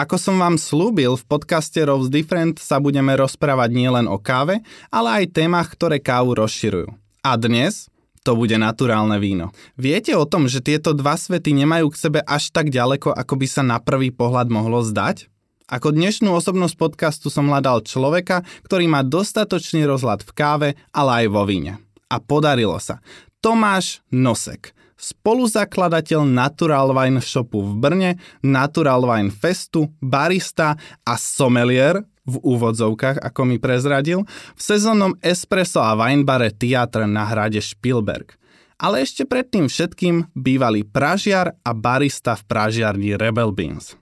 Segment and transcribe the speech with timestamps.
[0.00, 5.20] Ako som vám slúbil, v podcaste Rose Different sa budeme rozprávať nielen o káve, ale
[5.20, 6.88] aj témach, ktoré kávu rozširujú.
[7.20, 7.92] A dnes
[8.24, 9.52] to bude naturálne víno.
[9.76, 13.44] Viete o tom, že tieto dva svety nemajú k sebe až tak ďaleko, ako by
[13.44, 15.28] sa na prvý pohľad mohlo zdať?
[15.68, 21.26] Ako dnešnú osobnosť podcastu som hľadal človeka, ktorý má dostatočný rozhľad v káve, ale aj
[21.28, 21.76] vo víne.
[22.08, 23.04] A podarilo sa.
[23.44, 28.10] Tomáš Nosek spoluzakladateľ Natural Wine Shopu v Brne,
[28.44, 35.96] Natural Wine Festu, barista a sommelier v úvodzovkách, ako mi prezradil, v sezónnom espresso a
[35.96, 38.36] winebare Theatre na hrade Spielberg.
[38.80, 43.96] Ale ešte predtým všetkým bývalý pražiar a barista v pražiarni Rebel Beans.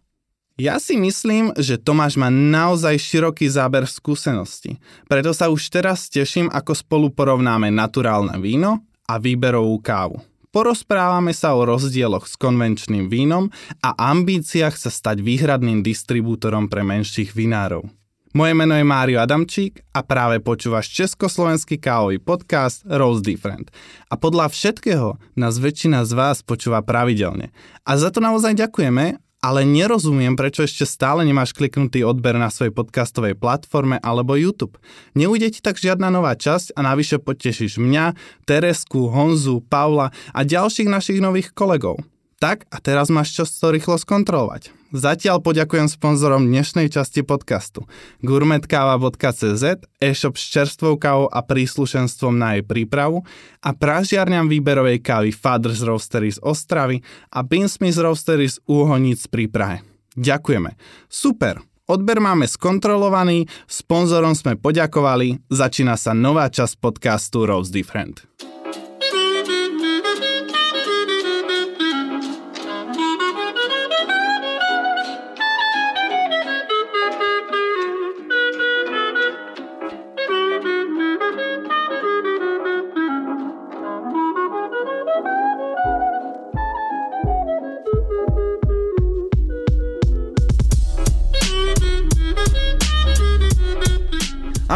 [0.59, 6.51] Ja si myslím, že Tomáš má naozaj široký záber skúseností, preto sa už teraz teším,
[6.51, 10.19] ako spolu porovnáme naturálne víno a výberovú kávu.
[10.49, 13.53] Porozprávame sa o rozdieloch s konvenčným vínom
[13.85, 17.85] a ambíciách sa stať výhradným distribútorom pre menších vinárov.
[18.33, 23.73] Moje meno je Mário Adamčík a práve počúvaš československý kávový podcast Rose Different.
[24.09, 27.53] A podľa všetkého nás väčšina z vás počúva pravidelne.
[27.89, 32.75] A za to naozaj ďakujeme ale nerozumiem, prečo ešte stále nemáš kliknutý odber na svojej
[32.75, 34.79] podcastovej platforme alebo YouTube.
[35.15, 40.91] Neujde ti tak žiadna nová časť a navyše potešíš mňa, Teresku, Honzu, Paula a ďalších
[40.91, 42.03] našich nových kolegov.
[42.39, 44.78] Tak a teraz máš čas to rýchlo skontrolovať.
[44.89, 47.85] Zatiaľ poďakujem sponzorom dnešnej časti podcastu
[48.25, 53.21] gourmetkava.cz, e-shop s čerstvou kávou a príslušenstvom na jej prípravu
[53.61, 59.79] a pražiarňam výberovej kávy Fathers Roastery z Ostravy a Beansmith Roastery z Úhonic pri Prahe.
[60.17, 60.81] Ďakujeme.
[61.13, 68.25] Super, Odber máme skontrolovaný, sponzorom sme poďakovali, začína sa nová časť podcastu Rose Different.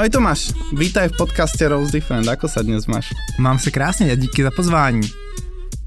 [0.02, 3.14] Ahoj Tomáš, vítaj v podcaste Rose Different, ako sa dnes máš?
[3.38, 5.06] Mám se krásně a díky za pozvání.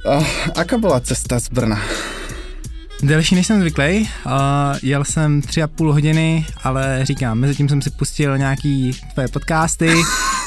[0.07, 1.81] Uh, aká byla cesta z Brna?
[3.03, 4.09] Delší než jsem zvyklý.
[4.25, 4.31] Uh,
[4.83, 9.27] jel jsem tři a půl hodiny, ale říkám, mezi tím jsem si pustil nějaký tvoje
[9.27, 9.93] podcasty,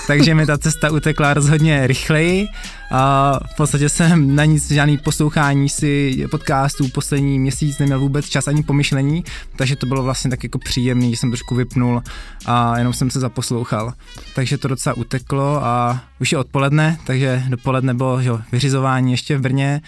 [0.08, 2.48] takže mi ta cesta utekla rozhodně rychleji.
[2.90, 8.48] A v podstatě jsem na nic, žádný poslouchání si podcastů poslední měsíc neměl vůbec čas
[8.48, 9.24] ani pomyšlení,
[9.56, 12.02] takže to bylo vlastně tak jako příjemný, že jsem trošku vypnul
[12.46, 13.92] a jenom jsem se zaposlouchal.
[14.34, 19.40] Takže to docela uteklo a už je odpoledne, takže dopoledne bylo že, vyřizování ještě v
[19.40, 19.80] Brně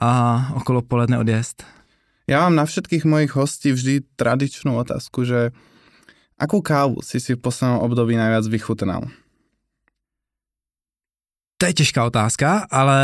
[0.00, 1.64] a okolo poledne odjezd.
[2.26, 5.50] Já mám na všetkých mojich hostí vždy tradičnou otázku, že
[6.38, 9.25] akú kávu si si v poslednom období najviac vychutnal?
[11.58, 13.00] To je těžká otázka, ale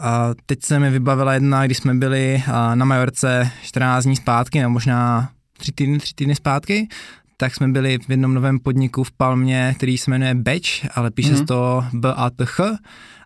[0.00, 2.42] a teď se mi vybavila jedna, když jsme byli
[2.74, 6.88] na Majorce 14 dní zpátky, nebo možná 3 týdny, 3 týdny zpátky,
[7.36, 11.32] tak jsme byli v jednom novém podniku v Palmě, který se jmenuje Batch, ale píše
[11.32, 11.38] mm-hmm.
[11.38, 12.78] se to B-A-T-H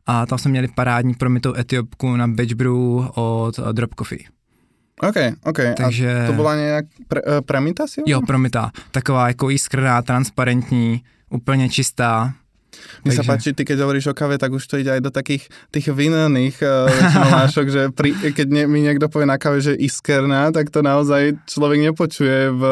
[0.06, 2.74] a tam jsme měli parádní promitou etiopku na Batch Brew
[3.14, 4.24] od Drop Coffee.
[5.02, 5.58] OK, OK.
[5.76, 6.24] Takže...
[6.24, 8.02] A to byla nějak pre, uh, premita si?
[8.06, 8.70] Jo, premita.
[8.90, 12.32] Taková jako jiskrná, transparentní, úplně čistá,
[13.02, 13.18] mne Takže...
[13.18, 15.86] sa páči, ty keď hovoríš o kave, tak už to ide aj do takých tých
[15.90, 20.80] vinných uh, že pri, keď ne, mi niekto povie na kave, že iskerná, tak to
[20.84, 22.62] naozaj človek nepočuje v,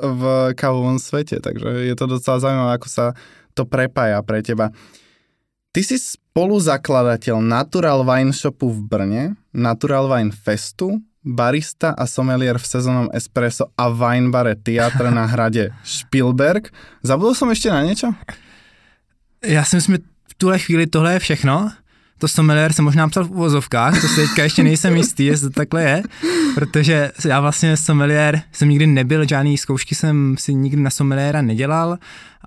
[0.00, 0.22] v
[0.56, 1.38] kavovom svete.
[1.42, 3.06] Takže je to docela zaujímavé, ako sa
[3.52, 4.70] to prepája pre teba.
[5.74, 12.66] Ty si spoluzakladateľ Natural Wine Shopu v Brne, Natural Wine Festu, barista a sommelier v
[12.66, 16.72] sezónnom espresso a wine bare Teatr na hrade Spielberg.
[17.04, 18.14] Zabudol som ešte na niečo?
[19.44, 21.70] Já si myslím, že v tuhle chvíli tohle je všechno.
[22.18, 25.54] To sommelier jsem možná psal v uvozovkách, to si teďka ještě nejsem jistý, jestli to
[25.54, 26.02] takhle je,
[26.54, 31.98] protože já vlastně sommelier jsem nikdy nebyl, žádný zkoušky jsem si nikdy na sommeliéra nedělal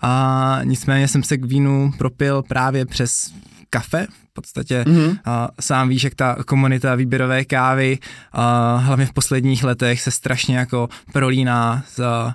[0.02, 3.34] a nicméně jsem se k vínu propil právě přes
[3.70, 5.18] kafe, v podstatě mm-hmm.
[5.26, 7.98] a sám víš, jak ta komunita výběrové kávy,
[8.32, 12.28] a hlavně v posledních letech se strašně jako prolíná s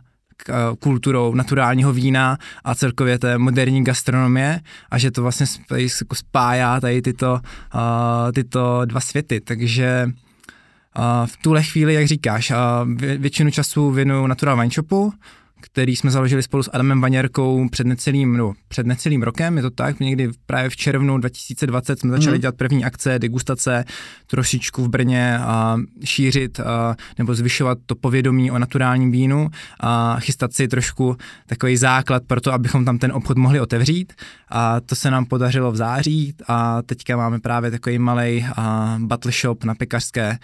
[0.79, 4.61] kulturou naturálního vína a celkově té moderní gastronomie
[4.91, 5.47] a že to vlastně
[6.01, 7.33] jako spájá tady tyto,
[7.75, 10.07] uh, tyto dva světy, takže
[10.99, 12.57] uh, v tuhle chvíli, jak říkáš, uh,
[12.97, 15.13] většinu času věnuju Natural Wine Shopu,
[15.61, 19.71] který jsme založili spolu s Adamem Vaněrkou před necelým, no, před necelým rokem, je to
[19.71, 22.41] tak, někdy právě v červnu 2020 jsme začali mm.
[22.41, 23.85] dělat první akce, degustace,
[24.27, 29.49] trošičku v Brně a šířit a, nebo zvyšovat to povědomí o naturálním vínu
[29.81, 31.17] a chystat si trošku
[31.47, 34.13] takový základ pro to, abychom tam ten obchod mohli otevřít
[34.49, 38.47] a to se nám podařilo v září a teďka máme právě takový malý
[38.99, 40.39] battle shop na pekařské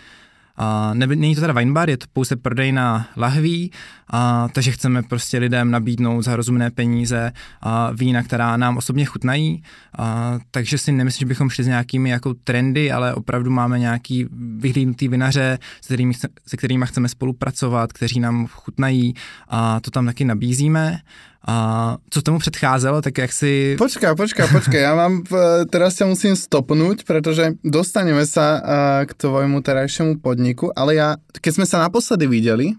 [0.56, 3.70] a ne, není to teda wine bar, je to pouze prodej na lahví,
[4.10, 9.62] a, takže chceme prostě lidem nabídnout za rozumné peníze a vína, která nám osobně chutnají.
[9.98, 14.26] A, takže si nemyslím, že bychom šli s nějakými jako trendy, ale opravdu máme nějaký
[14.56, 16.14] vyhlídnutý vinaře, se kterými,
[16.46, 19.14] se kterými chceme spolupracovat, kteří nám chutnají
[19.48, 21.00] a to tam taky nabízíme.
[21.48, 23.74] A co tomu předcházelo, tak jak si...
[23.78, 25.22] Počkej, počkej, počkej, já mám,
[25.70, 28.60] teraz se musím stopnout, protože dostaneme se
[29.06, 32.72] k tvojmu terajšímu podniku, ale já, keď jsme se naposledy viděli,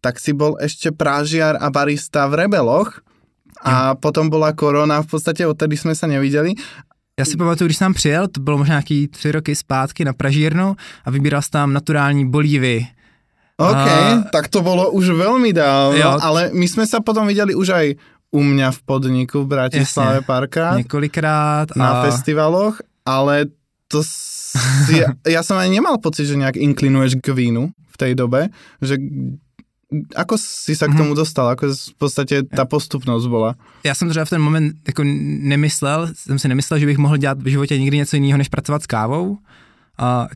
[0.00, 3.00] tak si bol ešte prážiar a barista v Rebeloch
[3.64, 3.94] a jo.
[3.94, 6.54] potom byla korona, v podstatě odtedy jsme se neviděli
[7.18, 10.76] já si pamatuju, když jsem přijel, to bylo možná nějaký tři roky zpátky na Pražírnu
[11.04, 12.86] a vybíral jsem tam naturální bolívy.
[13.56, 14.22] OK, a...
[14.32, 16.18] tak to bylo už velmi dávno, jo.
[16.20, 17.94] ale my jsme se potom viděli už aj
[18.30, 20.76] u mě v podniku v Bratislave párkrát.
[20.76, 21.68] Několikrát.
[21.72, 21.78] A...
[21.78, 23.46] Na festivaloch, ale
[23.88, 28.48] to si, já jsem ani nemal pocit, že nějak inklinuješ k vínu v té době,
[28.82, 28.96] že
[30.18, 31.22] Ako si sa k tomu mhm.
[31.22, 31.46] dostal?
[31.46, 33.54] Ako v podstatě ta postupnost byla?
[33.84, 35.02] Já jsem třeba v ten moment jako
[35.46, 38.82] nemyslel, jsem si nemyslel, že bych mohl dělat v životě nikdy něco jiného, než pracovat
[38.82, 39.38] s kávou.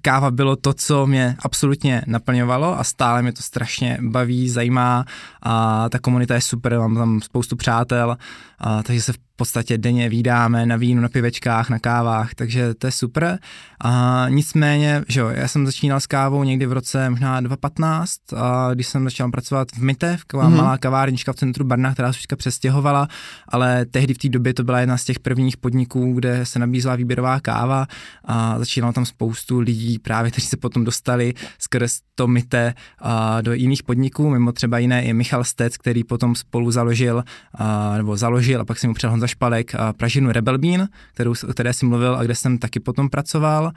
[0.02, 5.04] Káva bylo to, co mě absolutně naplňovalo a stále mě to strašně baví, zajímá.
[5.42, 8.16] A ta komunita je super, mám tam spoustu přátel,
[8.58, 12.86] a, takže se v podstatě denně výdáme na vínu, na pivečkách, na kávách, takže to
[12.86, 13.38] je super.
[13.84, 18.74] A nicméně, že jo, já jsem začínal s kávou někdy v roce možná 2015, a
[18.74, 20.56] když jsem začal pracovat v Mite, v mm-hmm.
[20.56, 23.08] malá kavárnička v centru Brna, která se přestěhovala,
[23.48, 26.96] ale tehdy v té době to byla jedna z těch prvních podniků, kde se nabízela
[26.96, 27.86] výběrová káva
[28.24, 33.52] a začínalo tam spoustu lidí právě, kteří se potom dostali skrz to Mite a do
[33.52, 38.60] jiných podniků, mimo třeba jiné i Michal Stec, který potom spolu založil, a, nebo založil
[38.60, 41.88] a pak si mu přidal Honza Špalek a Pražinu Rebel Bean, kterou, o které jsem
[41.88, 43.70] mluvil a kde jsem taky potom pracoval.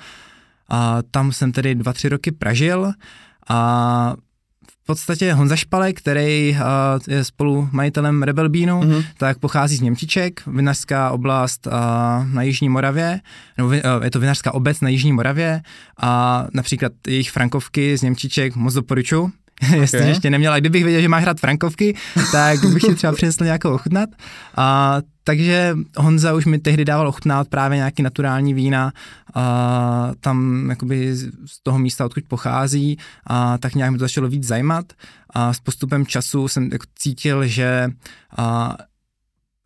[0.69, 2.91] A tam jsem tedy dva, tři roky pražil
[3.50, 4.15] a
[4.71, 6.57] v podstatě Honza Špalek, který
[7.07, 9.05] je spolu majitelem Rebel Beanu, mm-hmm.
[9.17, 11.67] tak pochází z Němčiček, vinařská oblast
[12.33, 13.19] na Jižní Moravě,
[13.57, 13.71] nebo
[14.03, 15.61] je to vinařská obec na Jižní Moravě
[15.97, 19.31] a například jejich frankovky z Němčiček moc doporučuji.
[19.68, 19.80] Okay.
[19.80, 21.95] Jestli ještě neměla, kdybych věděl, že máš hrát frankovky,
[22.31, 24.10] tak bych si třeba přinesl nějakou ochutnat.
[24.56, 28.94] A, takže Honza už mi tehdy dával ochutnat právě nějaký naturální vína,
[29.33, 34.48] a tam jakoby z toho místa, odkud pochází, a tak nějak mi to začalo víc
[34.48, 34.86] zajímat.
[35.30, 37.89] A s postupem času jsem jako cítil, že
[38.38, 38.77] a,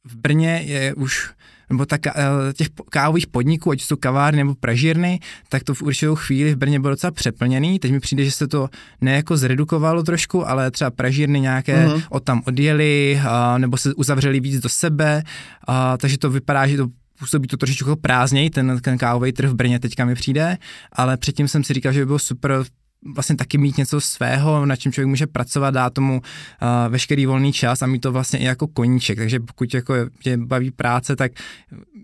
[0.06, 1.30] v Brně je už
[1.70, 2.14] nebo tak, eh,
[2.54, 5.20] těch kávových podniků, ať jsou kavárny nebo pražírny,
[5.50, 7.80] tak to v určitou chvíli v Brně bylo docela přeplněný.
[7.80, 8.70] Teď mi přijde, že se to
[9.02, 12.04] nejako zredukovalo trošku, ale třeba pražírny nějaké mm-hmm.
[12.10, 15.24] od tam odjeli, a, nebo se uzavřeli víc do sebe,
[15.68, 16.88] a, takže to vypadá, že to
[17.20, 20.58] působí to trošičku prázdněji, ten, ten kávový trh v Brně teďka mi přijde,
[20.92, 22.64] ale předtím jsem si říkal, že by bylo super
[23.06, 27.54] vlastně taky mít něco svého, na čem člověk může pracovat, dá tomu uh, veškerý volný
[27.54, 29.18] čas a mít to vlastně i jako koníček.
[29.18, 31.32] Takže pokud jako tě baví práce, tak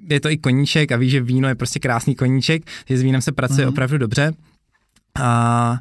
[0.10, 3.22] je to i koníček a víš, že víno je prostě krásný koníček, že s vínem
[3.22, 3.70] se pracuje mm-hmm.
[3.70, 4.34] opravdu dobře.
[5.20, 5.78] A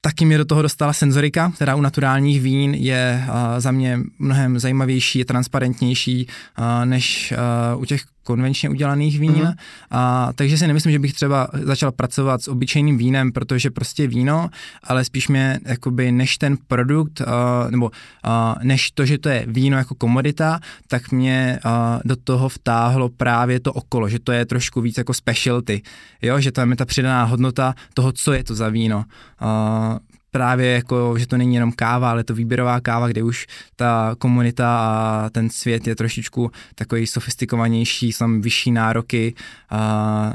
[0.00, 4.58] Taky mě do toho dostala senzorika, která u naturálních vín je uh, za mě mnohem
[4.58, 6.26] zajímavější, je transparentnější
[6.58, 7.34] uh, než
[7.74, 9.32] uh, u těch konvenčně udělaných vín.
[9.32, 9.54] Mm-hmm.
[9.90, 14.50] A, takže si nemyslím, že bych třeba začal pracovat s obyčejným vínem, protože prostě víno,
[14.84, 19.44] ale spíš mě jakoby než ten produkt, uh, nebo uh, než to, že to je
[19.48, 21.70] víno jako komodita, tak mě uh,
[22.04, 25.82] do toho vtáhlo právě to okolo, že to je trošku víc jako specialty,
[26.22, 29.04] jo, že tam je ta přidaná hodnota toho, co je to za víno.
[29.40, 29.98] Uh,
[30.30, 34.78] právě jako, že to není jenom káva, ale to výběrová káva, kde už ta komunita
[34.78, 39.34] a ten svět je trošičku takový sofistikovanější, jsou tam vyšší nároky.
[39.70, 40.34] A,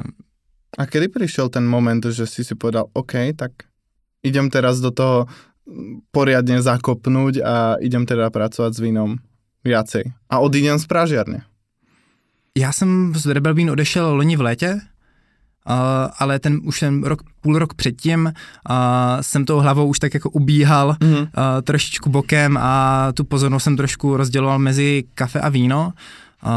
[0.77, 3.51] a kdy přišel ten moment, že si si povedal, OK, tak
[4.23, 5.25] idem teraz do toho
[6.11, 9.17] poriadně zakopnout a idem teda pracovat s vínom
[9.63, 10.03] viacej.
[10.29, 11.41] A odídem z pražiarně.
[12.57, 14.81] Já jsem z Rebel Bean odešel loni v létě,
[15.69, 18.75] Uh, ale ten už ten rok, půl rok předtím uh,
[19.21, 21.21] jsem tou hlavou už tak jako ubíhal mm-hmm.
[21.21, 21.27] uh,
[21.63, 25.93] trošičku bokem a tu pozornost jsem trošku rozděloval mezi kafe a víno.
[26.45, 26.51] Uh,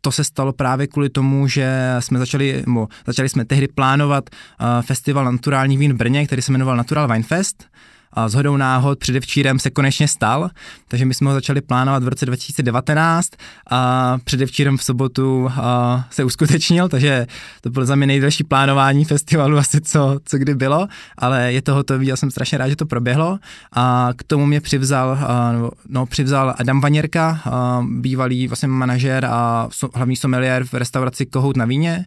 [0.00, 4.82] to se stalo právě kvůli tomu, že jsme začali, nebo začali jsme tehdy plánovat uh,
[4.82, 7.64] festival naturální vín v Brně, který se jmenoval Natural Wine Fest
[8.12, 10.50] a s hodou náhod předevčírem se konečně stal,
[10.88, 13.30] takže my jsme ho začali plánovat v roce 2019
[13.70, 17.26] a předevčírem v sobotu a, se uskutečnil, takže
[17.60, 20.88] to bylo za mě nejdelší plánování festivalu asi co, co kdy bylo,
[21.18, 23.38] ale je to hotový, já jsem strašně rád, že to proběhlo.
[23.72, 25.52] A k tomu mě přivzal, a,
[25.88, 31.56] no, přivzal Adam Vaněrka, a, bývalý vlastně manažer a so, hlavní sommelier v restauraci Kohout
[31.56, 32.06] na Víně,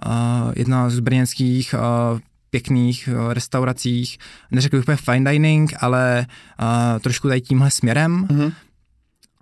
[0.00, 2.18] a, jedna z brněnských a,
[2.50, 4.18] pěkných restauracích,
[4.50, 6.26] neřekl bych úplně fine dining, ale
[6.60, 8.26] uh, trošku tady tímhle směrem.
[8.26, 8.52] Mm-hmm.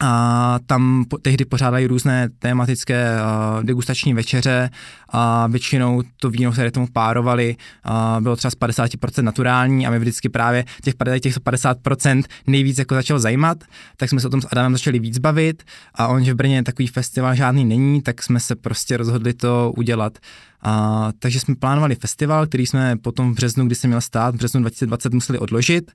[0.01, 4.71] A tam po, tehdy pořádají různé tematické uh, degustační večeře
[5.09, 7.57] a většinou to víno, které tomu párovali,
[7.89, 12.95] uh, bylo třeba z 50% naturální a my vždycky právě těch, těch 50% nejvíc jako
[12.95, 13.65] začal zajímat,
[13.97, 15.63] tak jsme se o tom s Adamem začali víc bavit
[15.95, 19.73] a on, že v Brně takový festival žádný není, tak jsme se prostě rozhodli to
[19.77, 20.19] udělat.
[20.63, 24.39] A, takže jsme plánovali festival, který jsme potom v březnu, kdy se měl stát, v
[24.39, 25.91] březnu 2020 museli odložit.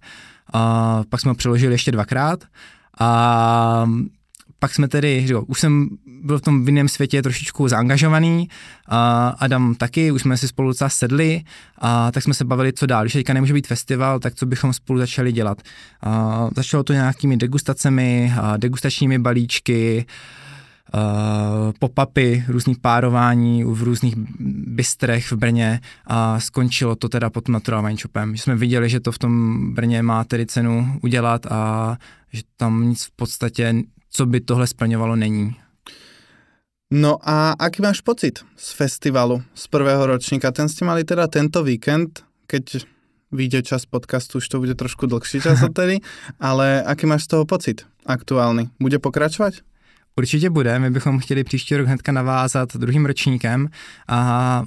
[0.53, 2.43] A pak jsme ho přeložili ještě dvakrát.
[3.01, 3.89] A
[4.60, 5.89] pak jsme tedy, jo, už jsem
[6.24, 8.50] byl v tom vinném světě trošičku zaangažovaný,
[8.88, 11.41] a Adam taky, už jsme si spolu docela sedli,
[11.77, 13.03] a tak jsme se bavili, co dál.
[13.03, 15.62] Když teďka nemůže být festival, tak co bychom spolu začali dělat.
[16.01, 20.05] A začalo to nějakými degustacemi, a degustačními balíčky,
[20.93, 24.15] uh, pop-upy, různý párování v různých
[24.65, 28.36] bistrech v Brně a skončilo to teda pod Natural Wine Shopem.
[28.36, 31.98] Že jsme viděli, že to v tom Brně má tedy cenu udělat a
[32.33, 33.75] že tam nic v podstatě,
[34.10, 35.55] co by tohle splňovalo, není.
[36.91, 40.51] No a aký máš pocit z festivalu, z prvého ročníka?
[40.51, 42.19] Ten ste mali teda tento víkend,
[42.51, 42.83] keď
[43.31, 46.03] vyjde čas podcastu, už to bude trošku dlhší čas odtedy,
[46.36, 48.75] ale aký máš z toho pocit aktuálny?
[48.75, 49.71] Bude pokračovať?
[50.22, 53.70] Určitě bude, my bychom chtěli příští rok hnedka navázat druhým ročníkem
[54.08, 54.63] a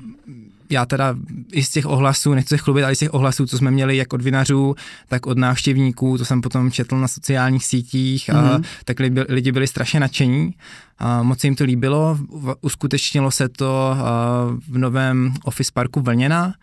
[0.71, 1.15] já teda
[1.53, 3.97] i z těch ohlasů, nechci se chlubit, ale i z těch ohlasů, co jsme měli
[3.97, 4.75] jak od vinařů,
[5.09, 8.39] tak od návštěvníků, to jsem potom četl na sociálních sítích, mm-hmm.
[8.39, 8.63] a, mhm.
[8.85, 10.55] tak lidi, lidi byli strašně nadšení.
[10.99, 12.19] A moc se jim to líbilo,
[12.61, 13.97] uskutečnilo se to
[14.69, 16.55] v novém Office Parku Vlněna.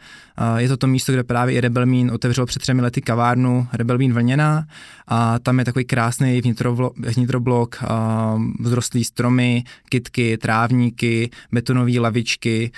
[0.57, 4.65] Je to to místo, kde právě i Rebelmín otevřel před třemi lety kavárnu Rebelmín Vlněna
[5.07, 6.41] a tam je takový krásný
[7.15, 7.83] vnitroblok,
[8.63, 12.71] vzrostlý stromy, kitky, trávníky, betonové lavičky,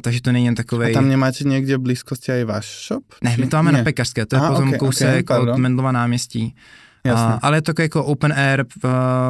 [0.00, 0.90] takže to není jen takový.
[0.90, 3.04] A tam nemáte někde v blízkosti i váš shop?
[3.22, 3.78] Ne, my to máme ne.
[3.78, 6.54] na Pekařské, to je potom okay, kousek okay, od Mendlova náměstí.
[7.14, 8.64] A, ale je to jako open air,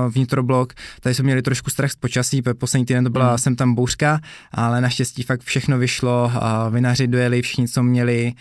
[0.09, 3.38] vnitroblok, tady jsme měli trošku strach z počasí, poslední týden to byla mm.
[3.38, 4.21] sem tam bouřka,
[4.52, 8.33] ale naštěstí fakt všechno vyšlo, a vinaři dojeli, všichni, co měli,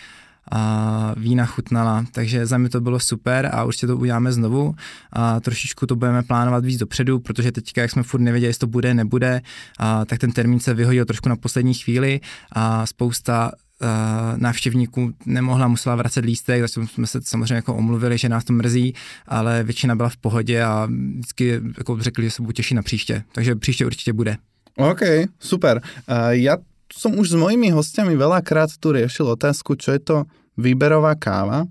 [0.52, 4.76] a vína chutnala, takže za mě to bylo super a určitě to uděláme znovu.
[5.14, 8.68] A trošičku to budeme plánovat víc dopředu, protože teďka, jak jsme furt nevěděli, jestli to
[8.68, 9.42] bude, nebude,
[9.80, 12.20] a, tak ten termín se vyhodil trošku na poslední chvíli.
[12.52, 13.52] A spousta
[13.82, 18.54] uh, návštěvníků nemohla, musela vracet lístek, takže jsme se samozřejmě jako omluvili, že nás to
[18.54, 18.94] mrzí,
[19.28, 23.24] ale většina byla v pohodě a vždycky jako řekli, že se budou těšit na příště.
[23.32, 24.38] Takže příště určitě bude.
[24.78, 25.02] OK,
[25.40, 25.80] super.
[26.04, 26.60] Uh, ja
[26.92, 30.16] som už s mojimi hostiami veľakrát tu riešil otázku, čo je to
[30.60, 31.64] výberová káva.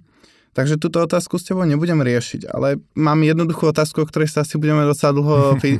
[0.55, 4.55] Takže túto otázku s tebou nebudem riešiť, ale mám jednoduchú otázku, o ktorej sa asi
[4.55, 5.77] budeme docela dlho, uh,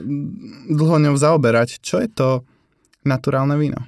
[0.78, 1.84] dlho ňou zaoberať.
[1.84, 2.28] Čo je to
[3.04, 3.84] naturálne víno?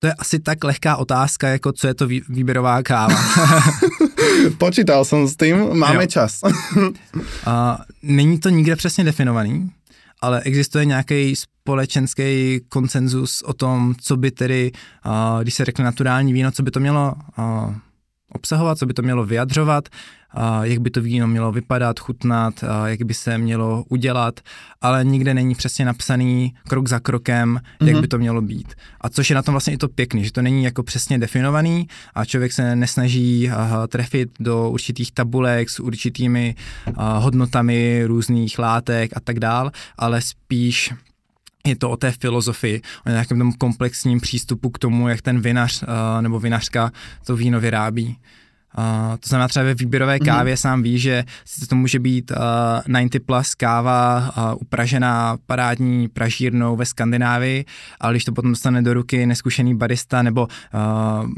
[0.00, 3.16] To je asi tak lehká otázka, jako co je to výběrová káva.
[4.58, 6.06] Počítal jsem s tím, máme jo.
[6.06, 6.40] čas.
[7.46, 9.70] a, není to nikde přesně definovaný,
[10.20, 16.32] ale existuje nějaký společenský konsenzus o tom, co by tedy, a, když se řekne naturální
[16.32, 17.74] víno, co by to mělo a,
[18.32, 19.88] obsahovat, co by to mělo vyjadřovat,
[20.62, 24.40] jak by to víno mělo vypadat, chutnat, jak by se mělo udělat,
[24.80, 27.86] ale nikde není přesně napsaný krok za krokem, mm-hmm.
[27.86, 28.00] jak mhm.
[28.00, 28.74] by to mělo být.
[29.00, 31.88] A což je na tom vlastně i to pěkný, že to není jako přesně definovaný
[32.14, 33.50] a člověk se nesnaží
[33.88, 36.54] trefit do určitých tabulek s určitými
[36.96, 40.92] hodnotami různých látek a tak dál, ale spíš
[41.66, 45.84] je to o té filozofii, o nějakém tom komplexním přístupu k tomu, jak ten vinař
[46.20, 46.92] nebo vinařka
[47.26, 48.18] to víno vyrábí.
[48.78, 50.24] Uh, to znamená třeba ve výběrové mhm.
[50.24, 50.60] kávě mm-hmm.
[50.60, 51.24] sám ví, že
[51.68, 52.36] to může být uh,
[52.86, 57.64] 90 plus káva uh, upražená parádní pražírnou ve Skandinávii,
[58.00, 61.28] ale když to potom dostane do ruky neskušený barista nebo uh,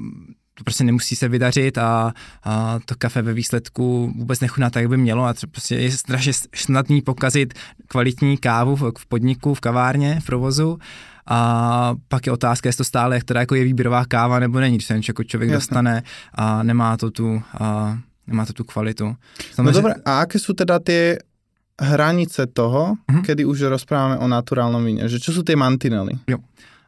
[0.54, 2.12] to prostě nemusí se vydařit a,
[2.44, 6.32] a to kafe ve výsledku vůbec nechutná tak, jak by mělo a prostě je strašně
[6.54, 7.54] snadný pokazit
[7.88, 10.78] kvalitní kávu v, v podniku, v kavárně, v provozu
[11.26, 14.86] a pak je otázka, jestli to stále teda jako je výběrová káva nebo není, když
[14.86, 15.56] se jako člověk Jasne.
[15.56, 16.02] dostane
[16.34, 19.16] a nemá to tu, a nemá to tu kvalitu.
[19.54, 21.18] Samozřejmě, no dobré, a jaké jsou teda ty
[21.80, 23.22] hranice toho, mm-hmm.
[23.22, 25.08] kedy už rozpráváme o naturálnom víně?
[25.08, 26.18] Že čo sú tie mantinely?
[26.28, 26.38] Jo.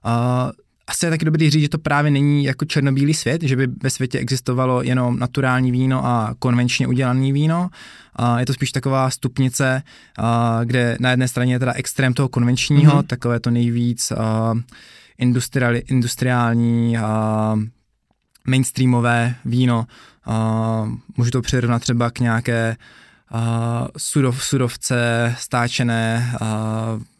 [0.04, 0.50] A
[0.86, 3.90] asi je taky dobrý říct, že to právě není jako černobílý svět, že by ve
[3.90, 7.70] světě existovalo jenom naturální víno a konvenčně udělané víno.
[8.16, 9.82] A je to spíš taková stupnice,
[10.18, 13.06] a kde na jedné straně je teda extrém toho konvenčního, mm-hmm.
[13.06, 14.54] takové to nejvíc a,
[15.18, 17.56] industriali, industriální a,
[18.46, 19.86] mainstreamové víno.
[20.26, 22.76] A, můžu to přirovnat třeba k nějaké
[23.34, 23.40] uh,
[24.38, 26.46] surovce stáčené uh,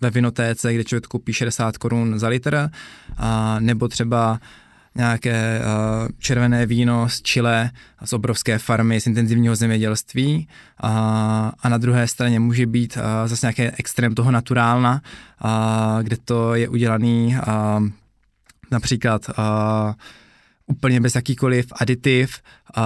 [0.01, 2.71] ve vinotéce, kde člověk koupí 60 korun za litr,
[3.19, 4.41] uh, nebo třeba
[4.97, 7.71] nějaké uh, červené víno z Chile,
[8.05, 10.49] z obrovské farmy, z intenzivního zemědělství.
[10.85, 10.91] Uh,
[11.61, 15.03] a na druhé straně může být uh, zase nějaké extrém toho naturálna,
[15.45, 17.89] uh, kde to je udělaný uh,
[18.71, 19.35] například uh,
[20.67, 22.41] úplně bez jakýkoliv aditiv,
[22.77, 22.83] uh,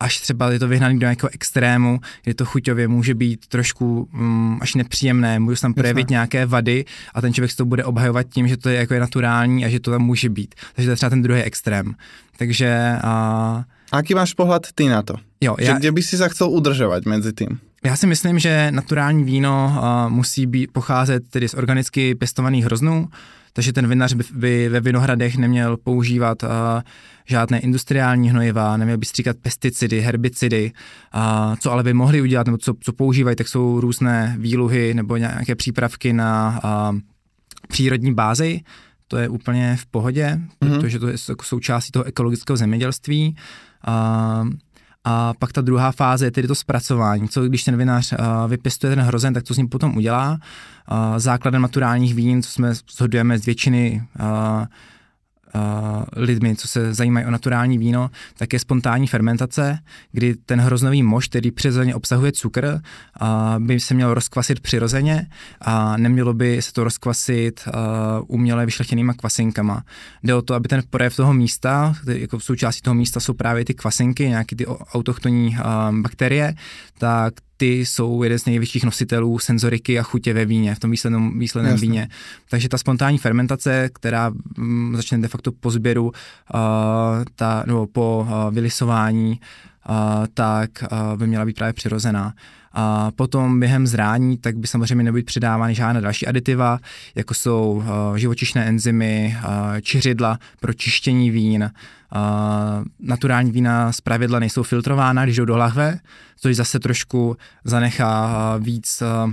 [0.00, 4.58] až třeba je to vyhnaný do nějakého extrému, kdy to chuťově může být trošku um,
[4.62, 6.14] až nepříjemné, můžu tam projevit Jasne.
[6.14, 9.00] nějaké vady a ten člověk si to bude obhajovat tím, že to je jako je
[9.00, 10.54] naturální a že to tam může být.
[10.74, 11.94] Takže to je třeba ten druhý extrém.
[12.36, 12.92] Takže...
[13.04, 15.14] Uh, Aký máš pohled ty na to?
[15.40, 17.60] Jo, já, kde by si se chcel udržovat mezi tím?
[17.84, 23.08] Já si myslím, že naturální víno uh, musí být, pocházet tedy z organicky pěstovaných hroznů,
[23.52, 26.48] takže ten vinař by, by ve vinohradech neměl používat uh,
[27.26, 30.72] žádné industriální hnojiva, neměl by stříkat pesticidy, herbicidy,
[31.14, 35.16] uh, co ale by mohli udělat, nebo co, co používají, tak jsou různé výluhy nebo
[35.16, 36.98] nějaké přípravky na uh,
[37.68, 38.60] přírodní bázi,
[39.08, 40.68] to je úplně v pohodě, mm-hmm.
[40.68, 43.36] protože to je jako součástí toho ekologického zemědělství.
[44.42, 44.50] Uh,
[45.04, 47.28] a pak ta druhá fáze je tedy to zpracování.
[47.28, 50.30] Co když ten vinař uh, vypěstuje ten hrozen, tak to s ním potom udělá.
[50.30, 54.66] Uh, základem naturálních vín, co jsme shodujeme z většiny uh,
[56.16, 59.78] lidmi, co se zajímají o naturální víno, tak je spontánní fermentace,
[60.12, 62.80] kdy ten hroznový mož, který přirozeně obsahuje cukr,
[63.58, 65.26] by se měl rozkvasit přirozeně
[65.60, 67.68] a nemělo by se to rozkvasit
[68.26, 69.82] uměle vyšlechtěnýma kvasinkama.
[70.22, 73.64] Jde o to, aby ten projev toho místa, jako v součástí toho místa jsou právě
[73.64, 75.56] ty kvasinky, nějaké ty autochtonní
[76.00, 76.54] bakterie,
[76.98, 81.38] tak ty jsou jeden z největších nositelů senzoriky a chutě ve víně, v tom výsledném,
[81.38, 82.08] výsledném víně.
[82.50, 86.10] Takže ta spontánní fermentace, která m, začne de facto po sběru, uh,
[87.34, 89.40] ta, nebo po uh, vylisování,
[89.88, 92.34] uh, tak uh, by měla být právě přirozená.
[92.72, 96.78] A potom během zrání tak by samozřejmě nebyly přidávány žádné další aditiva,
[97.14, 101.70] jako jsou uh, živočišné enzymy, uh, čiřidla pro čištění vín.
[102.16, 105.98] Uh, naturální vína z pravidla nejsou filtrována, když jdou do lahve,
[106.36, 109.32] což zase trošku zanechá víc uh,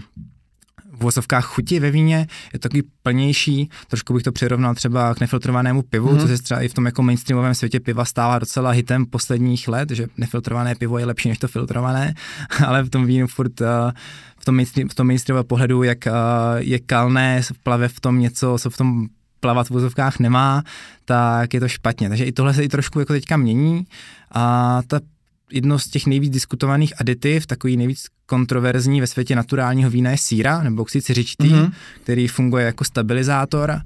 [0.97, 5.19] v vozovkách chuti ve víně, je to takový plnější, trošku bych to přirovnal třeba k
[5.19, 6.19] nefiltrovanému pivu, mm.
[6.19, 9.89] co se třeba i v tom jako mainstreamovém světě piva stává docela hitem posledních let,
[9.91, 12.13] že nefiltrované pivo je lepší než to filtrované,
[12.65, 13.67] ale v tom vínu furt uh,
[14.39, 16.13] v tom, mainstream, v tom mainstreamovém pohledu, jak uh,
[16.57, 19.07] je kalné, plave v tom něco, co v tom
[19.39, 20.63] plavat v vozovkách nemá,
[21.05, 22.09] tak je to špatně.
[22.09, 23.85] Takže i tohle se i trošku jako teďka mění
[24.31, 24.99] a ta
[25.51, 30.63] jedno z těch nejvíc diskutovaných aditiv, takový nejvíc kontroverzní ve světě naturálního vína je síra
[30.63, 31.71] nebo oxid siřičitý, mm-hmm.
[32.03, 33.81] který funguje jako stabilizátor a,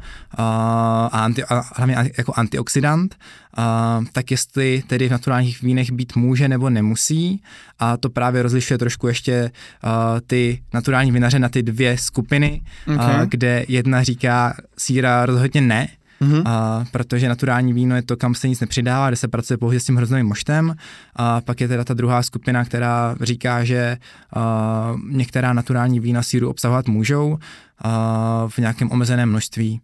[1.12, 3.16] a, anti, a hlavně jako antioxidant,
[3.58, 7.44] a, tak jestli tedy v naturálních vínech být může nebo nemusí
[7.80, 9.52] a to právě rozlišuje trošku ještě
[9.84, 12.62] a, ty naturální vinaře na ty dvě skupiny,
[12.94, 13.16] okay.
[13.16, 15.88] a, kde jedna říká síra rozhodně ne,
[16.22, 16.44] mm-hmm.
[16.46, 19.86] a, protože naturální víno je to, kam se nic nepřidává, kde se pracuje pouze s
[19.86, 20.76] tím hroznovým moštem.
[21.16, 23.98] A pak je teda ta druhá skupina, která říká, že
[24.36, 27.38] a, některá naturální vína síru obsahovat můžou
[27.80, 29.82] a, v nějakém omezeném množství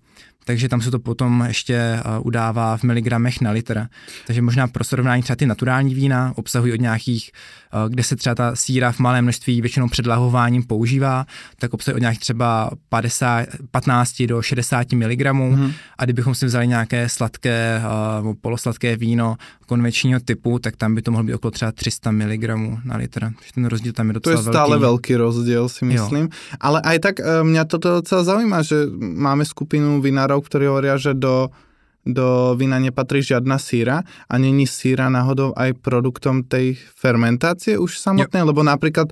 [0.47, 3.87] takže tam se to potom ještě uh, udává v miligramech na litr.
[4.27, 7.31] Takže možná pro srovnání třeba ty naturální vína obsahují od nějakých,
[7.73, 11.25] uh, kde se třeba ta síra v malém množství většinou před lahováním používá,
[11.59, 15.33] tak obsahuje od nějakých třeba 50, 15 do 60 mg.
[15.33, 15.71] Mm.
[15.97, 17.81] A kdybychom si vzali nějaké sladké
[18.21, 22.43] uh, polosladké víno konvenčního typu, tak tam by to mohlo být okolo třeba 300 mg
[22.83, 23.31] na litr.
[23.55, 26.21] Ten rozdíl tam je docela To je stále velký, velký rozdíl, si myslím.
[26.21, 26.29] Jo.
[26.59, 31.17] Ale aj tak mě to docela zajímá, že máme skupinu vinárov, lekárov, ktorí hovoria, že
[31.17, 31.49] do,
[32.05, 38.45] do vína nepatrí žiadna síra a není síra náhodou aj produktom tej fermentácie už samotné,
[38.45, 38.47] jo.
[38.53, 39.09] lebo napríklad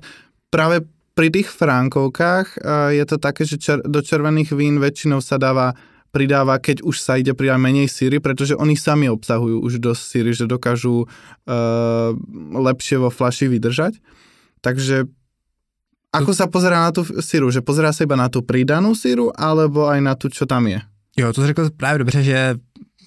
[0.48, 0.86] práve
[1.16, 2.60] pri tých frankovkách
[2.92, 5.72] je to také, že čer, do červených vín väčšinou sa dáva
[6.12, 10.30] pridáva, keď už sa ide pridať menej síry, pretože oni sami obsahujú už dosť síry,
[10.32, 11.08] že dokážu uh,
[12.56, 14.00] lepšie vo flaši vydržať.
[14.64, 15.08] Takže
[16.16, 17.52] ako sa pozerá na tú síru?
[17.52, 20.80] Že pozerá sa iba na tú pridanú síru, alebo aj na tú, čo tam je?
[21.16, 22.54] Jo, to řekl právě dobře, že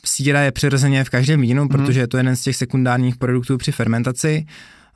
[0.05, 1.69] síra je přirozeně v každém vínu, mm.
[1.69, 4.45] protože je to jeden z těch sekundárních produktů při fermentaci.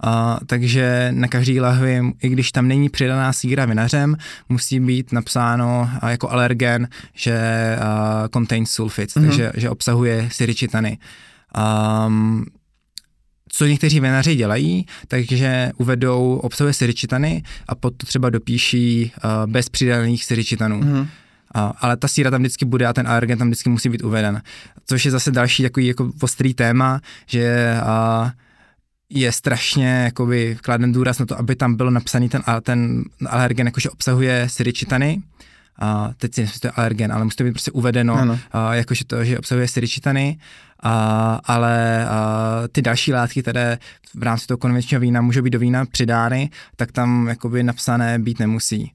[0.06, 4.16] Uh, takže na každý lahvi, i když tam není přidaná síra vinařem,
[4.50, 7.40] musí být napsáno uh, jako alergen, že
[7.78, 9.28] uh, contains sulfites, mm-hmm.
[9.28, 10.98] takže že obsahuje syričitany.
[12.08, 12.46] Um,
[13.50, 20.26] co někteří vinaři dělají, takže uvedou obsahuje syričitany a potom třeba dopíší uh, bez přidaných
[20.26, 20.82] syričitanů.
[20.82, 21.08] Mm-hmm.
[21.54, 24.42] A, ale ta síra tam vždycky bude a ten alergen tam vždycky musí být uveden.
[24.86, 28.32] Což je zase další takový jako ostrý téma, že a,
[29.10, 33.90] je strašně jakoby kladen důraz na to, aby tam bylo napsaný ten, ten alergen, jakože
[33.90, 35.22] obsahuje syričitany.
[35.80, 38.76] A teď si myslím, že to je alergen, ale musí to být prostě uvedeno, a,
[38.76, 40.38] jakože to, že obsahuje syričitany,
[40.84, 43.78] a, ale a, ty další látky, které
[44.16, 48.40] v rámci toho konvenčního vína můžou být do vína přidány, tak tam jakoby napsané být
[48.40, 48.92] nemusí.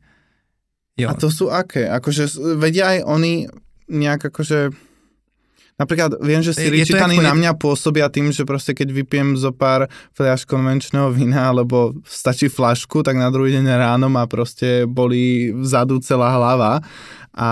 [0.99, 1.09] Jo.
[1.09, 1.87] A to sú aké?
[1.87, 2.27] Akože
[2.59, 3.47] vedia aj oni
[3.87, 4.75] nejak akože...
[5.79, 9.87] Napríklad viem, že si čítaní na mňa pôsobia tým, že proste keď vypijem zo pár
[10.11, 16.03] fľaš konvenčného vína, alebo stačí flašku, tak na druhý deň ráno ma proste bolí vzadu
[16.03, 16.83] celá hlava.
[17.31, 17.51] A,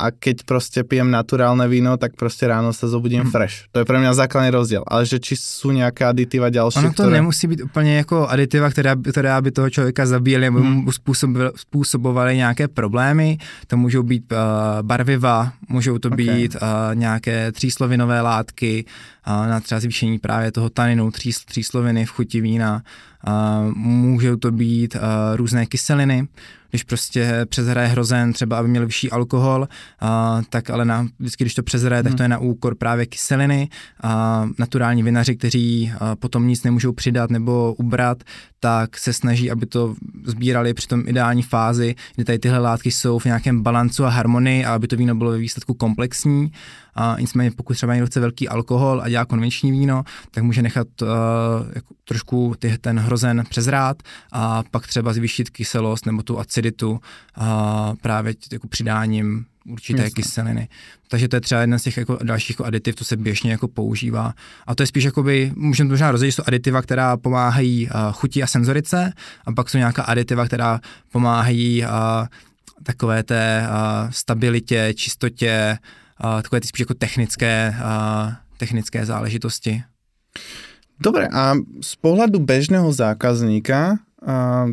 [0.00, 3.32] a keď proste pijem naturálne víno, tak proste ráno sa zobudím hmm.
[3.32, 3.68] fresh.
[3.76, 4.80] To je pre mňa základný rozdiel.
[4.88, 7.20] Ale že či sú nejaké aditiva ďalšie, Ono to ktoré...
[7.20, 10.92] nemusí být úplně jako aditiva, která, která by toho člověka zabíjeli nebo mu
[11.56, 13.38] způsobovaly nějaké problémy.
[13.66, 14.38] To můžou být uh,
[14.82, 16.16] barviva, můžou to okay.
[16.16, 16.60] být uh,
[16.94, 18.84] nějaké tříslovinové látky,
[19.28, 22.82] uh, na třeba zvýšení právě toho taninu, tří, třísloviny v chuti vína.
[23.26, 25.00] Uh, můžou to být uh,
[25.36, 26.28] různé kyseliny,
[26.70, 29.68] když prostě přezhraje hrozen, třeba aby měl vyšší alkohol,
[30.00, 32.10] a, tak ale na, vždycky, když to přezhraje, hmm.
[32.10, 33.68] tak to je na úkor právě kyseliny.
[34.02, 38.22] A naturální vinaři, kteří a, potom nic nemůžou přidat nebo ubrat,
[38.60, 43.18] tak se snaží, aby to sbírali při tom ideální fázi, kdy tady tyhle látky jsou
[43.18, 46.52] v nějakém balancu a harmonii a aby to víno bylo ve výsledku komplexní.
[46.94, 51.02] A nicméně pokud třeba někdo chce velký alkohol a dělá konvenční víno, tak může nechat
[51.02, 51.08] uh,
[51.74, 53.96] jako trošku ty, ten hrozen přezrát
[54.32, 56.98] a pak třeba zvýšit kyselost nebo tu aciditu uh,
[58.02, 60.14] právě jako přidáním určité Jasně.
[60.14, 60.68] kyseliny.
[61.08, 63.68] Takže to je třeba jeden z těch jako dalších jako aditiv, co se běžně jako
[63.68, 64.34] používá.
[64.66, 68.42] A to je spíš jakoby, můžeme to možná rozdělit, jsou aditiva, která pomáhají uh, chuti
[68.42, 69.12] a senzorice,
[69.46, 70.80] a pak jsou nějaká aditiva, která
[71.12, 71.88] pomáhají uh,
[72.82, 75.78] takové té uh, stabilitě, čistotě,
[76.20, 79.82] uh, takové ty spíš jako technické, uh, technické záležitosti.
[81.00, 84.68] Dobre, a z pohľadu bežného zákazníka uh,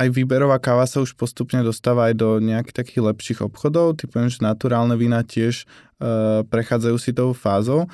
[0.00, 4.00] aj výberová káva sa už postupne dostáva aj do nejakých takých lepších obchodov.
[4.00, 7.86] Typujem, že naturálne vína tiež uh, prechádzajú si tou fázou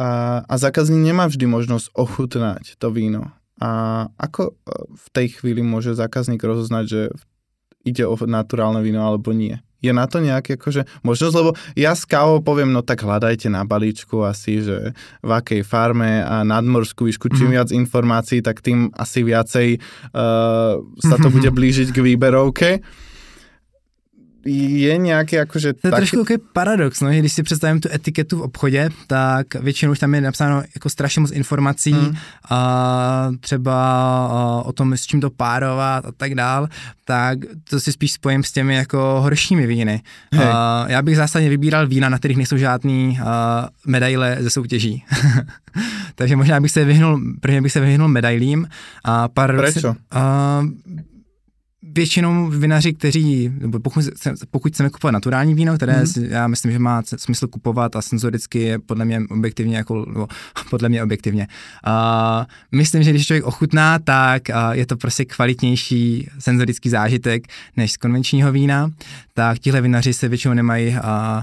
[0.00, 3.28] a, a zákazník nemá vždy možnosť ochutnať to víno.
[3.60, 4.56] A ako
[4.96, 7.02] v tej chvíli môže zákazník rozoznať, že
[7.84, 9.60] ide o naturálne víno alebo nie?
[9.80, 13.64] Je na to nejaký akože možnosť, lebo ja s kávou poviem, no tak hľadajte na
[13.64, 14.92] balíčku asi, že
[15.24, 17.54] v akej farme a nadmorskú výšku, čím mm.
[17.56, 22.70] viac informácií, tak tým asi viacej uh, sa to bude blížiť k výberovke
[24.44, 25.72] je nějaký jakože...
[25.72, 26.00] To je tak...
[26.00, 30.14] trošku takový paradox, no, když si představím tu etiketu v obchodě, tak většinou už tam
[30.14, 32.16] je napsáno jako strašně moc informací mm.
[32.50, 36.68] a třeba o tom, s čím to párovat a tak dál,
[37.04, 37.38] tak
[37.70, 40.02] to si spíš spojím s těmi jako horšími víny.
[40.44, 45.04] A, já bych zásadně vybíral vína, na kterých nejsou žádný a, medaile ze soutěží.
[46.14, 48.68] Takže možná bych se vyhnul, prvně bych se vyhnul medailím
[49.04, 49.72] a paradox...
[49.72, 49.94] Prečo?
[50.10, 50.62] A,
[51.92, 54.04] většinou vinaři, kteří, nebo pokud,
[54.50, 56.28] pokud chceme kupovat naturální víno, které mm-hmm.
[56.30, 60.28] já myslím, že má smysl kupovat a senzoricky je podle mě objektivně, jako, nebo
[60.70, 61.48] podle mě objektivně.
[61.86, 67.92] Uh, myslím, že když člověk ochutná, tak uh, je to prostě kvalitnější senzorický zážitek než
[67.92, 68.90] z konvenčního vína,
[69.34, 71.42] tak tihle vinaři se většinou nemají uh,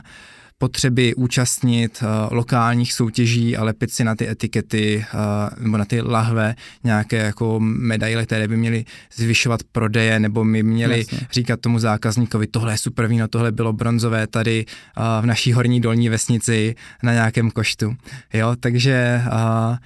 [0.58, 6.02] potřeby účastnit uh, lokálních soutěží a lepit si na ty etikety uh, nebo na ty
[6.02, 11.20] lahve nějaké jako medaile, které by měly zvyšovat prodeje nebo by měly Jasně.
[11.32, 14.66] říkat tomu zákazníkovi, tohle je super víno, tohle bylo bronzové tady
[14.98, 17.96] uh, v naší horní dolní vesnici na nějakém koštu.
[18.34, 19.78] Jo, takže uh,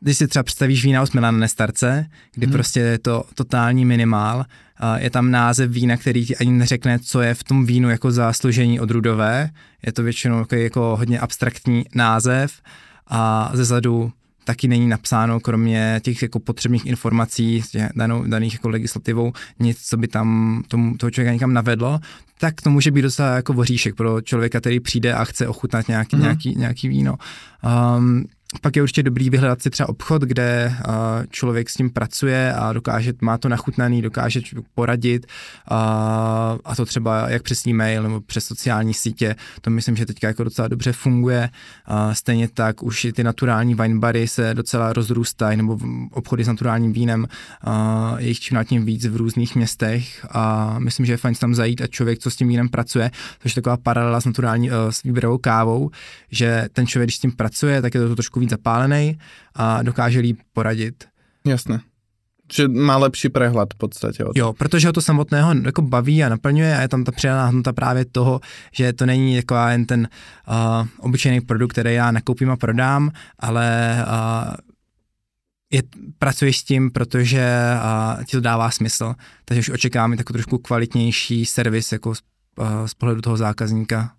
[0.00, 2.52] když si třeba představíš vína od Milana Nestarce, kdy hmm.
[2.52, 4.44] prostě je to totální minimál,
[4.96, 8.80] je tam název vína, který ti ani neřekne, co je v tom vínu jako záslužení
[8.80, 9.50] odrůdové,
[9.86, 12.52] je to většinou jako, jako hodně abstraktní název
[13.06, 14.12] a zezadu
[14.44, 17.62] taky není napsáno, kromě těch jako potřebných informací
[17.96, 22.00] danou, daných jako legislativou, nic, co by tam tomu, toho člověka někam navedlo,
[22.38, 26.16] tak to může být docela jako voříšek pro člověka, který přijde a chce ochutnat nějaký,
[26.16, 26.22] mm.
[26.22, 27.14] nějaký, nějaký víno.
[27.96, 28.24] Um,
[28.60, 30.74] pak je určitě dobrý vyhledat si třeba obchod, kde
[31.30, 34.40] člověk s tím pracuje a dokáže, má to nachutnaný, dokáže
[34.74, 35.26] poradit
[35.70, 35.76] uh,
[36.64, 40.44] a to třeba jak přes e-mail nebo přes sociální sítě, to myslím, že teďka jako
[40.44, 41.50] docela dobře funguje.
[41.90, 45.78] Uh, stejně tak už i ty naturální winebary se docela rozrůstají, nebo
[46.10, 47.26] obchody s naturálním vínem,
[47.66, 51.54] uh, je jich čím tím víc v různých městech a myslím, že je fajn tam
[51.54, 53.10] zajít a člověk, co s tím vínem pracuje,
[53.40, 55.90] což je taková paralela s naturální, uh, s výběrovou kávou,
[56.30, 59.18] že ten člověk, když s tím pracuje, tak je to trošku víc zapálený
[59.54, 61.04] a dokáže líp poradit.
[61.46, 61.80] Jasné.
[62.52, 64.24] Že má lepší prehled v podstatě.
[64.34, 67.72] Jo, protože ho to samotného jako baví a naplňuje a je tam ta přidaná hodnota
[67.72, 68.40] právě toho,
[68.74, 70.08] že to není taková jen ten
[70.48, 74.54] uh, obyčejný produkt, který já nakoupím a prodám, ale uh,
[75.72, 75.82] je,
[76.18, 77.54] pracuješ s tím, protože
[78.18, 79.14] uh, ti to dává smysl.
[79.44, 82.22] Takže už očekávám takový trošku kvalitnější servis jako z,
[82.58, 84.12] uh, z pohledu toho zákazníka.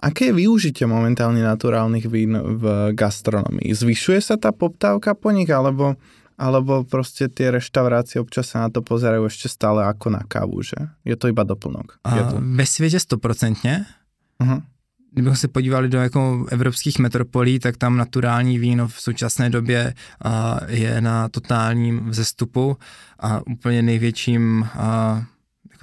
[0.00, 3.68] Aké je využitie momentálne naturálnych vín v gastronomii?
[3.76, 5.96] Zvyšuje sa tá poptávka po nich, alebo,
[6.40, 10.88] alebo prostě tie reštaurácie občas sa na to pozerajú ešte stále ako na kávu, že?
[11.04, 12.00] Je to iba doplnok?
[12.04, 12.40] A to...
[12.40, 13.86] Ve světě stoprocentně.
[14.40, 14.62] Uh-huh.
[15.12, 19.94] Kdybychom se podívali do jako evropských metropolí, tak tam naturální víno v současné době
[20.66, 22.76] je na totálním vzestupu
[23.18, 24.68] a úplně největším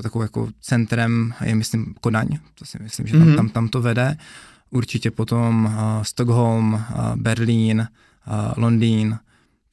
[0.04, 3.36] takovou jako centrem je myslím Kodaň, to si myslím, že tam, mm-hmm.
[3.36, 4.18] tam, tam to vede.
[4.70, 6.82] Určitě potom uh, Stockholm, uh,
[7.16, 7.88] Berlín,
[8.28, 9.20] uh, Londýn,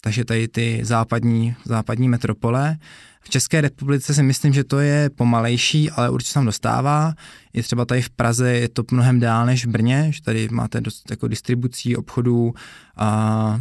[0.01, 2.77] takže tady ty západní, západní metropole.
[3.21, 7.15] V České republice si myslím, že to je pomalejší, ale určitě tam dostává.
[7.53, 10.81] Je třeba tady v Praze je to mnohem dál než v Brně, že tady máte
[10.81, 12.55] dost jako distribucí obchodů
[12.97, 13.61] a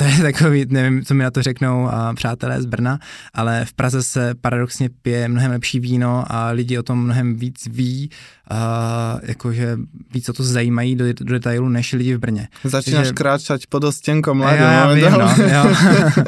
[0.00, 2.98] to je takový, nevím, co mi na to řeknou a přátelé z Brna,
[3.34, 7.68] ale v Praze se paradoxně pije mnohem lepší víno a lidi o tom mnohem víc
[7.70, 8.10] ví,
[8.50, 9.76] a jakože
[10.12, 12.48] víc o to zajímají do, do detailu než lidi v Brně.
[12.64, 14.58] Začínáš Takže, kráčet po dostěnko mladý.
[14.58, 15.74] Já, vím, no, jo.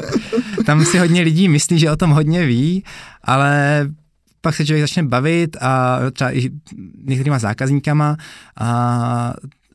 [0.65, 2.83] Tam si hodně lidí myslí, že o tom hodně ví,
[3.23, 3.87] ale
[4.41, 6.49] pak se člověk začne bavit a třeba i
[7.05, 8.17] některýma zákazníkama
[8.59, 9.33] a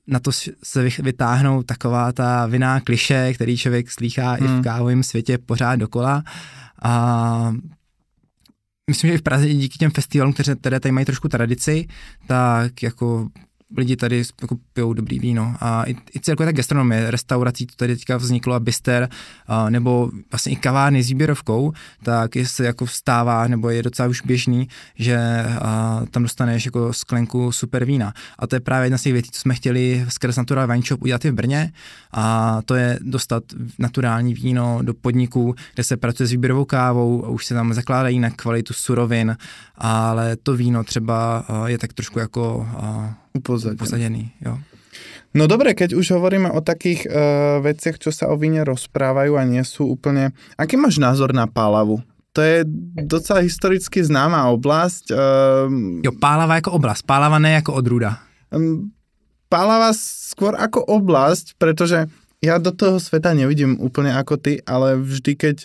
[0.09, 0.31] na to
[0.65, 4.45] se vytáhnou taková ta viná kliše, který člověk slýchá hmm.
[4.45, 4.63] i v hmm.
[4.63, 6.23] kávovém světě pořád dokola.
[6.83, 7.55] A
[8.91, 11.89] myslím, že i v Praze díky těm festivalům, které, které tady mají trošku tradici,
[12.27, 13.29] tak jako
[13.77, 17.97] lidi tady jako pijou dobrý víno a i, i celkově ta gastronomie, restaurací, to tady
[17.97, 19.09] teďka vzniklo a bister,
[19.47, 24.23] a, nebo vlastně i kavárny s výběrovkou, tak se jako vstává, nebo je docela už
[24.23, 25.19] běžný, že
[25.61, 28.13] a, tam dostaneš jako sklenku super vína.
[28.39, 31.03] A to je právě jedna z těch věcí, co jsme chtěli skrz Natural Wine Shop
[31.03, 31.73] udělat i v Brně
[32.13, 33.43] a to je dostat
[33.79, 38.31] naturální víno do podniků, kde se pracuje s výběrovou kávou, už se tam zakládají na
[38.31, 39.37] kvalitu surovin,
[39.77, 42.69] ale to víno třeba je tak trošku jako
[43.39, 43.79] Upozadený.
[43.79, 44.59] Upozadený, jo.
[45.37, 49.45] No dobre, keď už hovoríme o takých uh, veciach, čo sa o víne rozprávajú a
[49.45, 50.33] nie sú úplne...
[50.57, 52.01] Aký máš názor na Pálavu?
[52.33, 52.65] To je
[53.05, 55.13] docela historicky známá oblasť.
[55.13, 58.19] Uh, jo, Pálava jako oblast, Pálava ne jako odrůda.
[59.49, 62.09] Pálava skôr ako oblasť, pretože
[62.41, 65.57] ja do toho sveta nevidím úplne ako ty, ale vždy, keď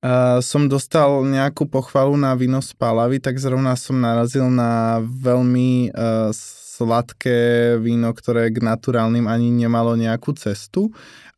[0.00, 5.92] Uh, som dostal nejakú pochvalu na víno z Pálavy, tak zrovna som narazil na veľmi
[5.92, 10.88] uh, sladké víno, ktoré k naturálnym ani nemalo nejakú cestu.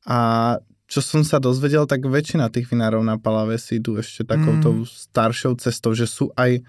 [0.06, 4.84] A čo som sa dozvedel, tak väčšina tých vinárov na Palave si idú ešte takouto
[4.84, 4.86] mm.
[4.86, 6.62] staršou cestou, že sú aj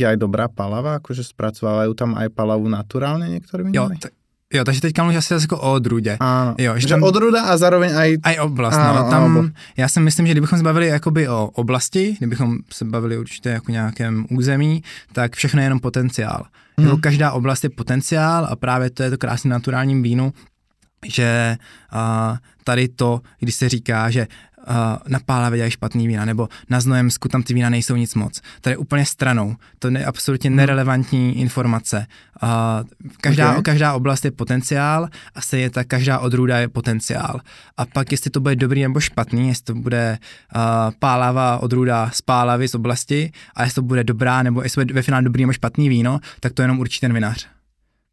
[0.00, 3.28] je aj dobrá palava, akože spracovávajú tam aj palavu naturálne
[3.68, 3.76] vinári?
[3.76, 4.14] Jo, t-
[4.54, 6.16] Jo, takže teďka mluvíš asi jako o odrůdě.
[6.20, 8.16] Ano, jo, že, že tam, odrůda a zároveň aj...
[8.22, 9.50] Aj oblast, no, ano, no, tam, ano.
[9.76, 13.72] já si myslím, že kdybychom se bavili jakoby o oblasti, kdybychom se bavili určitě jako
[13.72, 14.82] nějakém území,
[15.12, 16.46] tak všechno je jenom potenciál.
[16.78, 16.86] Hmm.
[16.86, 20.32] Jako každá oblast je potenciál a právě to je to krásné naturálním vínu,
[21.06, 21.56] že
[21.94, 24.26] uh, tady to, když se říká, že
[24.68, 24.74] uh,
[25.08, 28.40] na Pálavě dělají špatný vína, nebo na Znojemsku tam ty vína nejsou nic moc.
[28.60, 29.56] To je úplně stranou.
[29.78, 30.56] To je absolutně hmm.
[30.56, 32.06] nerelevantní informace.
[32.42, 32.48] Uh,
[33.20, 33.62] každá, okay.
[33.62, 37.40] každá oblast je potenciál a se je tak každá odrůda je potenciál.
[37.76, 40.18] A pak, jestli to bude dobrý nebo špatný, jestli to bude
[40.54, 40.60] uh,
[40.98, 45.02] pálava odrůda z pálavy z oblasti a jestli to bude dobrá nebo jestli bude ve
[45.02, 47.59] finále dobrý nebo špatný víno, tak to jenom určitě ten vinař.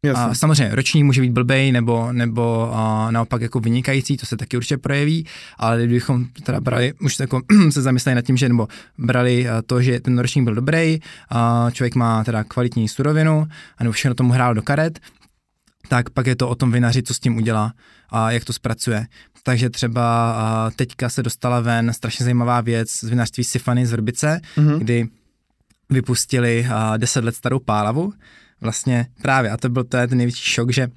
[0.04, 0.24] Jasně.
[0.24, 4.56] A samozřejmě ročník může být blbej nebo, nebo a naopak jako vynikající, to se taky
[4.56, 9.46] určitě projeví, ale kdybychom teda brali, už jako se zamysleli nad tím, že nebo brali
[9.66, 13.46] to, že ten ročník byl dobrý, a člověk má teda kvalitní surovinu
[13.78, 14.98] a nebo všechno tomu hrál do karet,
[15.88, 17.72] tak pak je to o tom vinaři, co s tím udělá
[18.10, 19.06] a jak to zpracuje.
[19.42, 24.78] Takže třeba teďka se dostala ven strašně zajímavá věc z vinařství Sifany z Vrbice, mm-hmm.
[24.78, 25.08] kdy
[25.90, 28.12] vypustili 10 let starou pálavu,
[28.60, 30.88] vlastně právě, a to byl ten největší šok, že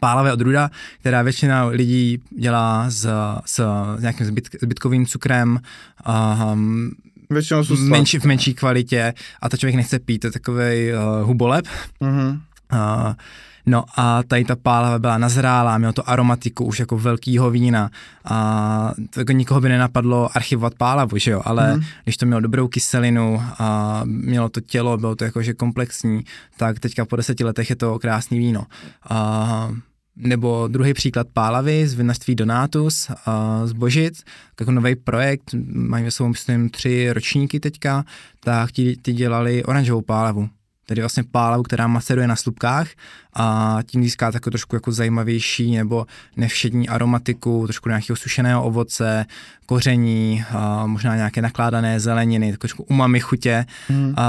[0.00, 3.08] pálavé odrůda, která většina lidí dělá s,
[3.46, 3.62] s
[4.00, 5.60] nějakým zbyt, zbytkovým cukrem,
[6.52, 6.90] um,
[7.30, 11.26] Většinou jsou menší, v menší kvalitě a to člověk nechce pít, to je takový uh,
[11.26, 11.64] huboleb.
[12.00, 12.40] Mm-hmm.
[12.72, 13.14] Uh,
[13.68, 17.90] no a tady ta pálava byla nazrálá, mělo to aromatiku už jako velkýho vína
[18.24, 21.82] a to jako nikoho by nenapadlo archivovat pálavu, že jo, ale mm.
[22.04, 26.24] když to mělo dobrou kyselinu a mělo to tělo, bylo to jakože komplexní,
[26.56, 28.66] tak teďka po deseti letech je to krásný víno.
[29.10, 29.76] Uh,
[30.16, 34.24] nebo druhý příklad Pálavy z vinařství Donatus a z Božic,
[34.60, 38.04] jako nový projekt, mají ve svou, myslím, tři ročníky teďka,
[38.40, 40.48] tak ti, ti dělali oranžovou pálavu.
[40.88, 42.88] Tedy vlastně pálavu, která maceruje na slupkách
[43.34, 49.26] a tím získá takovou trošku jako zajímavější nebo nevšední aromatiku, trošku nějakého sušeného ovoce,
[49.66, 54.14] koření, a možná nějaké nakládané zeleniny, trošku umami chutě hmm.
[54.16, 54.24] a,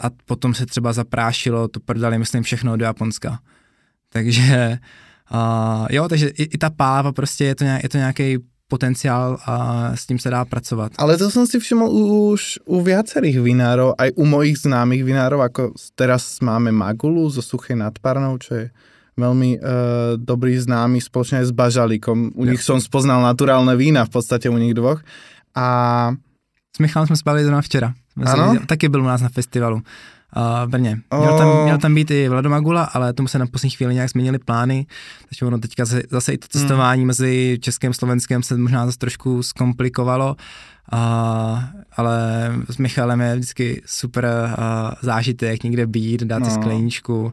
[0.00, 3.38] a potom se třeba zaprášilo, to prodali, myslím, všechno do Japonska.
[4.12, 4.78] Takže
[5.34, 8.38] uh, jo, takže i, i ta páva prostě je to, nějak, je to nějaký
[8.72, 9.54] potenciál a
[9.92, 10.96] s tím se dá pracovat.
[10.96, 11.88] Ale to jsem si všiml
[12.32, 17.76] už u viacerých vinárov, aj u mojich známých vinárov, ako teraz máme Magulu zo Suchej
[17.76, 18.66] nad Parnou, čo je
[19.20, 22.32] veľmi uh, dobrý známy spoločne s Bažalikom.
[22.32, 25.04] U nich som spoznal naturálne vína v podstate u nich dvoch.
[25.52, 25.66] A...
[26.72, 27.92] S Michalem jsme spali zrovna včera.
[28.16, 28.56] Ano?
[28.64, 29.84] Taky byl u nás na festivalu
[30.36, 31.00] v Brně.
[31.18, 34.38] Měl tam, měl tam být i Vladomagula, ale tomu se na poslední chvíli nějak změnili
[34.38, 34.86] plány,
[35.28, 37.06] takže ono teďka zase, zase i to cestování hmm.
[37.06, 40.36] mezi Českým a Slovenskem se možná zase trošku zkomplikovalo,
[40.92, 42.18] a, ale
[42.68, 46.44] s Michalem je vždycky super a, zážitek někde být, dát no.
[46.44, 47.32] si skleničku.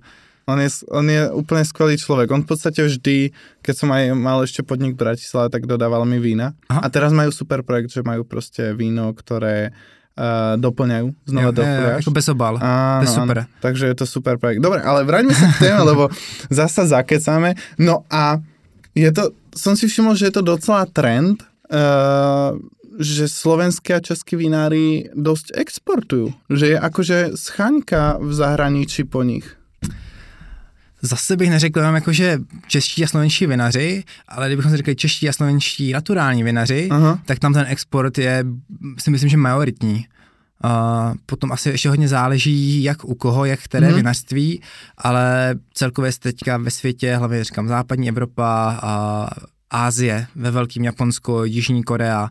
[0.49, 2.33] On je, on je úplne skvelý človek.
[2.33, 3.29] On v podstate vždy,
[3.62, 6.57] keď som aj mal ešte podnik v Bratislave, tak dodával mi vína.
[6.73, 6.81] Aha.
[6.81, 9.77] A teraz majú super projekt, že majú proste víno, ktoré
[10.19, 12.60] uh, doplňajú znova do Ako bez obal.
[12.60, 13.38] Áno, to je super.
[13.47, 14.60] Áno, takže je to super projekt.
[14.60, 16.12] Dobre, ale vráťme sa k téme, lebo
[16.51, 17.55] zasa zakecáme.
[17.79, 18.43] No a
[18.91, 21.39] je to, som si všimol, že je to docela trend,
[21.71, 22.60] uh,
[22.99, 26.36] že slovenské a českí vinári dosť exportujú.
[26.51, 29.58] Že je akože schaňka v zahraničí po nich.
[31.01, 35.29] Zase bych neřekl jenom jako, že čeští a slovenští vinaři, ale kdybychom si řekli čeští
[35.29, 37.19] a slovenští naturální vinaři, Aha.
[37.25, 38.45] tak tam ten export je,
[38.99, 40.05] si myslím, že majoritní.
[40.63, 43.95] Uh, potom asi ještě hodně záleží, jak u koho, jak které mm.
[43.95, 44.62] vinařství,
[44.97, 49.27] ale celkově se teďka ve světě, hlavně říkám západní Evropa, a
[49.71, 52.29] Ázie, ve velkým Japonsko, Jižní Korea,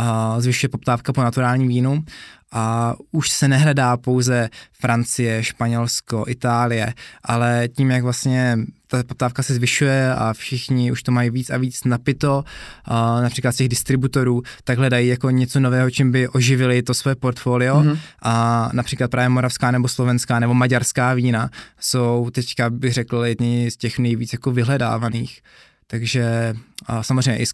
[0.00, 0.06] uh,
[0.40, 2.04] zvyšuje poptávka po naturálním vínu
[2.52, 9.54] a už se nehledá pouze Francie, Španělsko, Itálie, ale tím, jak vlastně ta poptávka se
[9.54, 12.44] zvyšuje a všichni už to mají víc a víc napito,
[12.84, 17.14] a například z těch distributorů, tak hledají jako něco nového, čím by oživili to své
[17.14, 17.98] portfolio mm-hmm.
[18.22, 23.76] a například právě moravská nebo slovenská nebo maďarská vína jsou teďka bych řekl jedni z
[23.76, 25.42] těch nejvíc jako vyhledávaných.
[25.86, 26.54] Takže
[26.86, 27.46] a samozřejmě i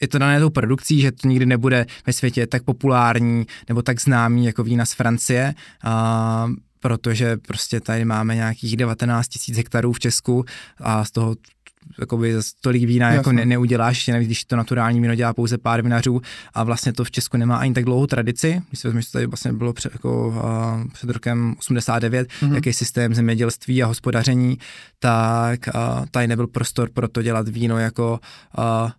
[0.00, 4.00] je to dané tou produkcí, že to nikdy nebude ve světě tak populární nebo tak
[4.00, 5.54] známý jako vína z Francie,
[5.84, 6.48] a,
[6.80, 10.44] protože prostě tady máme nějakých 19 tisíc hektarů v Česku
[10.78, 11.36] a z toho
[12.00, 15.82] jakoby tolik vína jako ne, neuděláš, ještě navíc, když to naturální víno dělá pouze pár
[15.82, 16.20] vinařů
[16.54, 18.62] a vlastně to v Česku nemá ani tak dlouhou tradici.
[18.68, 22.54] Když se vezmeš, že tady vlastně bylo před, jako, uh, před rokem 89, mm-hmm.
[22.54, 24.58] jaký systém zemědělství a hospodaření,
[24.98, 28.20] tak uh, tady nebyl prostor pro to dělat víno jako
[28.58, 28.90] uh,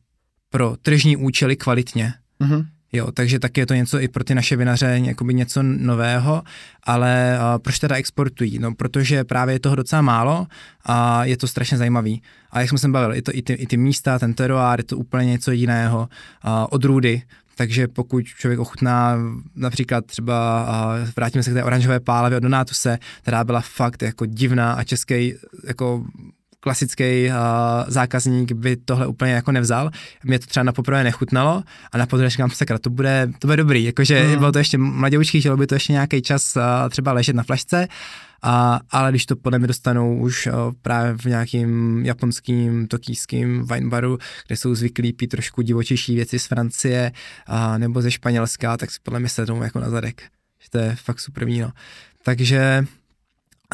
[0.50, 2.14] pro tržní účely kvalitně.
[2.42, 2.66] Mm-hmm.
[2.94, 6.44] Jo, takže taky je to něco i pro ty naše vinaře, jakoby něco nového,
[6.84, 8.60] ale uh, proč teda exportují?
[8.60, 10.48] No, protože právě je toho docela málo
[10.86, 12.22] a je to strašně zajímavý.
[12.52, 14.84] A jak jsme se bavili, je to i ty, i ty místa, ten teroár, je
[14.84, 17.22] to úplně něco jiného, uh, odrůdy,
[17.56, 19.18] takže pokud člověk ochutná
[19.56, 20.68] například třeba,
[21.02, 24.84] uh, vrátíme se k té oranžové pálavě od Donatuse, která byla fakt jako divná a
[24.84, 25.34] český
[25.68, 26.06] jako
[26.60, 27.34] klasický uh,
[27.88, 29.92] zákazník by tohle úplně jako nevzal.
[30.24, 33.58] Mě to třeba na poprvé nechutnalo a na poprvé říkám, sakra, to bude, to bude
[33.58, 34.38] dobrý, jakože mm.
[34.38, 37.88] bylo to ještě mladoučký, chtělo by to ještě nějaký čas uh, třeba ležet na flašce,
[38.42, 43.90] a, ale když to podle mě dostanou už uh, právě v nějakým japonským, tokijským wine
[43.90, 44.18] baru,
[44.48, 47.12] kde jsou zvyklí pít trošku divočejší věci z Francie
[47.50, 50.22] uh, nebo ze Španělska, tak si podle mě sednou jako na zadek.
[50.64, 51.72] Že to je fakt super víno.
[52.24, 52.86] Takže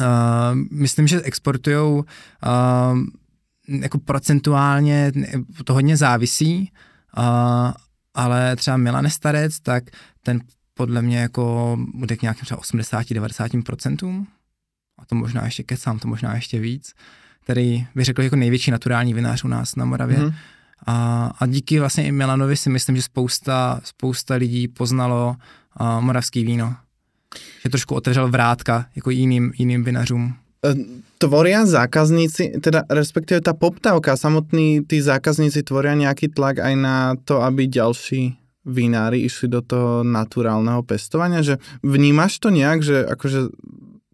[0.02, 2.02] Uh, myslím, že exportují uh,
[3.68, 5.12] jako procentuálně,
[5.64, 6.72] to hodně závisí,
[7.18, 7.72] uh,
[8.14, 9.84] ale třeba Milan Starec, tak
[10.22, 10.40] ten
[10.74, 14.26] podle mě jako bude k nějakým třeba 80-90%,
[14.98, 16.92] a to možná ještě kecám, to možná ještě víc,
[17.44, 20.18] který bych řekl jako největší naturální vinář u nás na Moravě.
[20.18, 20.34] Mm-hmm.
[20.86, 25.36] A, a díky vlastně i Milanovi si myslím, že spousta, spousta lidí poznalo
[25.80, 26.76] uh, moravský víno
[27.64, 30.34] že trošku otevřel vrátka jako jiným, jiným vinařům.
[31.18, 37.44] tvoria zákazníci, teda respektíve tá poptávka, samotní tí zákazníci tvoria nejaký tlak aj na to,
[37.44, 43.52] aby ďalší vinári išli do toho naturálneho pestovania, že vnímaš to nejak, že akože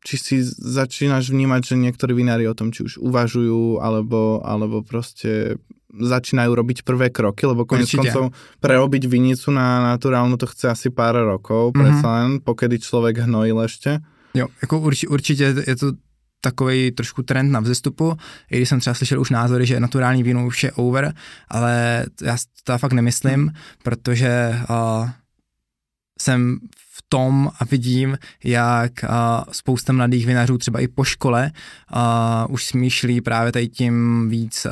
[0.00, 5.60] či si začínaš vnímať, že niektorí vinári o tom či už uvažujú, alebo, alebo proste
[5.90, 8.30] začínajú robiť prvé kroky, lebo konec koncov
[8.62, 11.80] prerobiť vinicu na naturálnu to chce asi pár rokov, mm-hmm.
[11.82, 13.98] predsa len, pokedy človek hnojil ešte.
[14.34, 15.92] Jo, jako urči, určitě je to
[16.40, 18.16] takový trošku trend na vzestupu,
[18.50, 21.14] i když jsem třeba slyšel už názory, že naturální víno už je over,
[21.48, 25.10] ale já to fakt nemyslím, protože uh,
[26.20, 26.58] jsem
[27.08, 28.92] tom a vidím, jak
[29.52, 31.50] spousta mladých vinařů třeba i po škole
[32.48, 34.66] už smýšlí právě tady tím víc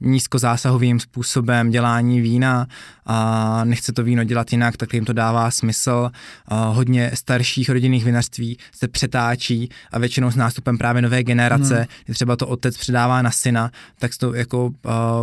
[0.00, 2.66] nízkozásahovým způsobem dělání vína
[3.06, 6.10] a nechce to víno dělat jinak, tak jim to dává smysl.
[6.48, 11.86] Hodně starších rodinných vinařství se přetáčí a většinou s nástupem právě nové generace, hmm.
[12.04, 14.70] kdy třeba to otec předává na syna, tak se to jako,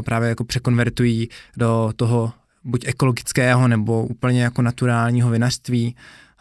[0.06, 2.34] právě jako překonvertují do toho
[2.64, 5.96] buď ekologického nebo úplně jako naturálního vinařství.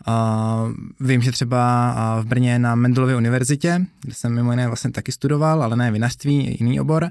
[0.08, 5.12] Uh, vím, že třeba v Brně na Mendelově univerzitě, kde jsem mimo jiné vlastně taky
[5.12, 7.10] studoval, ale ne vinařství, jiný obor,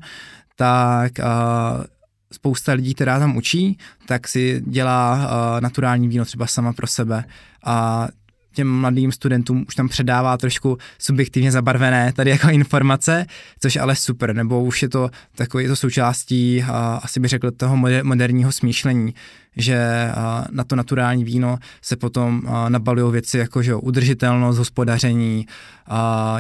[0.56, 1.84] tak uh,
[2.32, 7.24] spousta lidí, která tam učí, tak si dělá uh, naturální víno třeba sama pro sebe.
[7.66, 8.08] A
[8.54, 13.26] těm mladým studentům už tam předává trošku subjektivně zabarvené tady jako informace,
[13.60, 17.78] což ale super, nebo už je to takový to součástí, a asi bych řekl, toho
[18.04, 19.14] moderního smýšlení,
[19.60, 20.12] že
[20.52, 25.46] na to naturální víno se potom nabalují věci jako že udržitelnost, hospodaření,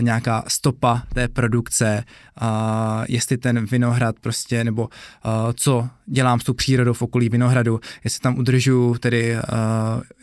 [0.01, 2.03] nějaká stopa té produkce,
[3.07, 4.89] jestli ten vinohrad prostě, nebo
[5.53, 9.37] co dělám s tou přírodou v okolí vinohradu, jestli tam udržuju tedy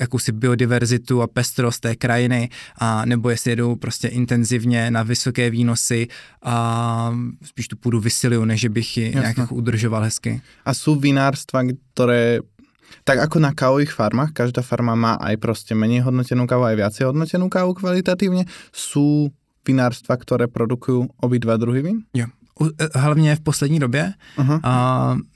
[0.00, 6.08] jakousi biodiverzitu a pestrost té krajiny, a nebo jestli jedou prostě intenzivně na vysoké výnosy
[6.42, 10.40] a spíš tu půdu vysiluju, než bych ji nějak jako udržoval hezky.
[10.64, 11.62] A jsou vinárstva,
[11.94, 12.38] které
[13.04, 17.04] tak ako na kávových farmách, každá farma má aj proste menej hodnotenú kávu, aj viacej
[17.06, 18.46] hodnotenú kávu kvalitatívne.
[18.74, 19.30] Sú
[19.66, 21.98] vinárstva, ktoré produkujú obidva druhy vín?
[22.14, 22.26] Jo.
[22.78, 24.12] E, hlavně v poslední době.
[24.38, 24.60] Uh-huh.
[24.62, 24.72] A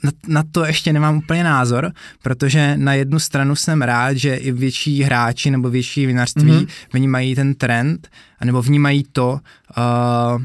[0.05, 1.93] na, na to ještě nemám úplně názor,
[2.23, 6.69] protože na jednu stranu jsem rád, že i větší hráči nebo větší vinařství uh-huh.
[6.93, 8.09] vnímají ten trend,
[8.45, 9.41] nebo vnímají to,
[9.77, 10.43] uh,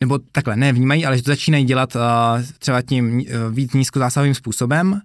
[0.00, 2.02] nebo takhle, ne vnímají, ale že to začínají dělat uh,
[2.58, 3.24] třeba tím uh,
[3.54, 5.00] víc nízkozásahovým způsobem,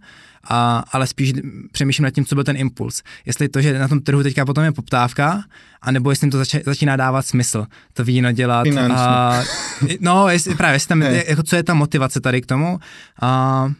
[0.50, 1.34] a, ale spíš
[1.72, 3.04] přemýšlím nad tím, co byl ten impuls.
[3.26, 5.44] Jestli to, že na tom trhu teďka potom je poptávka,
[5.82, 8.68] anebo jestli jim to zač- začíná dávat smysl, to víno dělat.
[8.94, 9.42] A,
[10.00, 12.80] no, jestli, právě, jestli tam, jako, co je ta motivace tady k tomu.
[13.22, 13.72] A,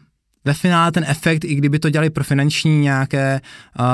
[0.46, 3.42] ve finále ten efekt, i kdyby to dělali pro finanční nějaké
[3.80, 3.86] uh,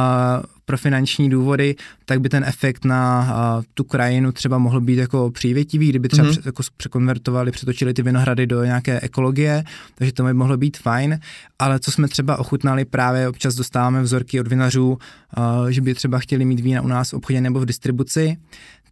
[0.70, 5.32] pro finanční důvody, tak by ten efekt na uh, tu krajinu třeba mohl být jako
[5.32, 6.32] přívětivý, kdyby třeba mm-hmm.
[6.32, 9.63] pře, jako překonvertovali, přetočili ty vinohrady do nějaké ekologie,
[9.95, 11.20] takže to by mohlo být fajn,
[11.59, 16.20] ale co jsme třeba ochutnali, právě občas dostáváme vzorky od vinařů, uh, že by třeba
[16.20, 18.38] chtěli mít vína u nás v obchodě nebo v distribuci,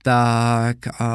[0.04, 1.08] tak uh,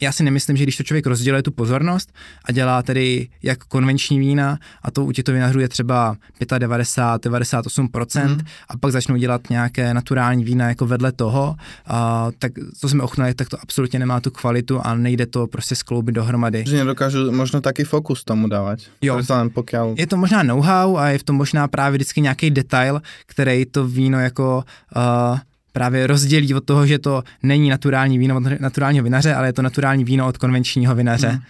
[0.00, 2.12] já si nemyslím, že když to člověk rozděluje tu pozornost
[2.44, 6.16] a dělá tedy jak konvenční vína, a to u těchto vinařů je třeba
[6.58, 8.40] 95, 98%, mm.
[8.68, 13.34] a pak začnou dělat nějaké naturální vína jako vedle toho, a, tak to jsme ochnali,
[13.34, 16.64] tak to absolutně nemá tu kvalitu a nejde to prostě skloubit dohromady.
[16.66, 18.78] Že nedokážu možno taky fokus tomu dávat.
[19.02, 19.20] Jo.
[19.54, 19.94] Pokiaľ...
[19.98, 23.86] Je to možná know-how a je v tom možná právě vždycky nějaký detail, který to
[23.86, 24.64] víno jako
[24.96, 25.38] uh,
[25.72, 29.62] právě rozdělí od toho, že to není naturální víno od naturálního vinaře, ale je to
[29.62, 31.32] naturální víno od konvenčního vinaře.
[31.32, 31.40] Mm.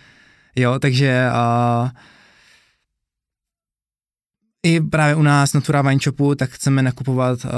[0.56, 1.26] Jo, takže
[1.82, 1.90] uh,
[4.62, 7.50] i právě u nás na Tura Wine Shopu tak chceme nakupovat uh,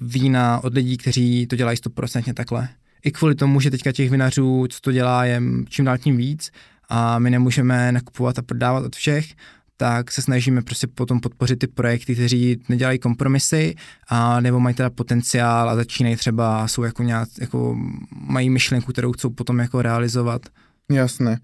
[0.00, 2.68] vína od lidí, kteří to dělají 100% takhle.
[3.04, 6.50] I kvůli tomu, že teďka těch vinařů, co to dělá, je čím dál tím víc
[6.88, 9.34] a my nemůžeme nakupovat a prodávat od všech,
[9.76, 13.74] tak se snažíme prostě potom podpořit ty projekty, kteří nedělají kompromisy
[14.08, 17.76] a nebo mají teda potenciál a začínají třeba, jsou jako nějak, jako
[18.12, 20.42] mají myšlenku, kterou chcou potom jako realizovat.
[20.90, 21.38] Jasné.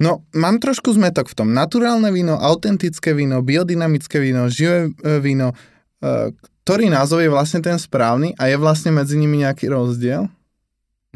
[0.00, 1.54] No, mám trošku zmetok v tom.
[1.54, 5.54] Naturálne víno, autentické víno, biodynamické víno, živé e, víno.
[6.02, 10.26] E, ktorý názov je vlastně ten správný a je vlastně mezi nimi nějaký rozdíl?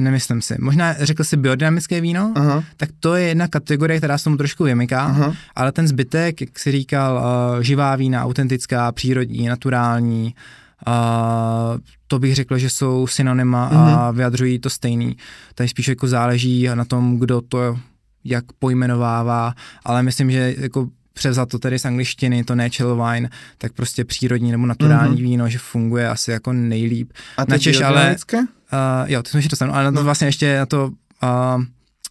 [0.01, 0.57] Nemyslím si.
[0.61, 2.65] Možná řekl si biodynamické víno, Aha.
[2.77, 5.35] tak to je jedna kategorie, která se tomu trošku vymyká, Aha.
[5.55, 7.17] ale ten zbytek, jak jsi říkal,
[7.57, 10.35] uh, živá vína, autentická, přírodní, naturální,
[10.87, 14.17] uh, to bych řekl, že jsou synonyma a mhm.
[14.17, 15.17] vyjadřují to stejný.
[15.55, 17.79] Tady spíš jako záleží na tom, kdo to
[18.25, 23.73] jak pojmenovává, ale myslím, že jako převzat to tedy z angličtiny, to natural wine, tak
[23.73, 25.23] prostě přírodní nebo naturální mm-hmm.
[25.23, 27.13] víno, že funguje asi jako nejlíp.
[27.37, 28.17] A ty Češ, ale,
[28.73, 30.05] Uh, jo, ty jsme ještě dostanu, ale na to no.
[30.05, 31.63] vlastně ještě na to uh,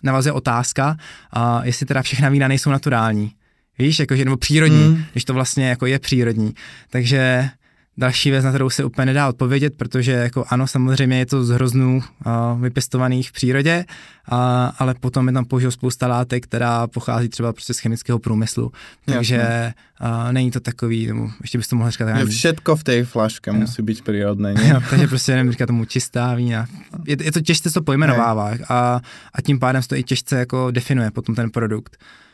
[0.03, 0.97] navazuje otázka,
[1.37, 3.31] uh, jestli teda všechna vína nejsou naturální.
[3.79, 5.03] Víš, jakože, nebo přírodní, mm.
[5.11, 6.53] když to vlastně jako je přírodní.
[6.89, 7.49] Takže
[7.97, 11.49] další věc, na kterou se úplně nedá odpovědět, protože jako ano, samozřejmě je to z
[11.49, 13.85] hroznů uh, vypěstovaných v přírodě,
[14.31, 14.37] uh,
[14.79, 18.71] ale potom je tam použil spousta látek, která pochází třeba prostě z chemického průmyslu,
[19.05, 22.05] takže uh, není to takový, nebo ještě bys to mohl říkat.
[22.05, 22.27] Nevím.
[22.27, 23.53] Všetko v té flašce jo.
[23.53, 24.53] musí být přírodné.
[24.65, 26.65] Jo, takže prostě nevím, říkat tomu čistá vína.
[27.07, 29.01] Je, je to těžce to pojmenovává a,
[29.33, 31.97] a tím pádem se to i těžce jako definuje potom ten produkt.
[32.01, 32.24] Uh,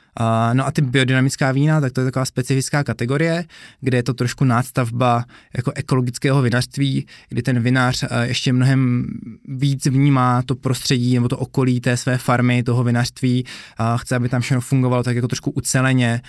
[0.53, 3.45] no a ty biodynamická vína, tak to je taková specifická kategorie,
[3.81, 5.25] kde je to trošku nástavba
[5.57, 9.07] jako ekologického vinařství, kdy ten vinař ještě mnohem
[9.47, 13.43] víc vnímá to prostředí nebo to okolí té své farmy, toho vinařství,
[13.79, 16.21] uh, chce, aby tam všechno fungovalo tak jako trošku uceleně.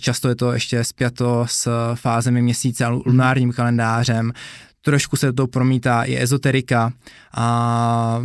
[0.00, 4.32] Často je to ještě spjato s fázemi měsíce a lunárním kalendářem,
[4.82, 6.92] trošku se to promítá i ezoterika
[7.34, 8.22] a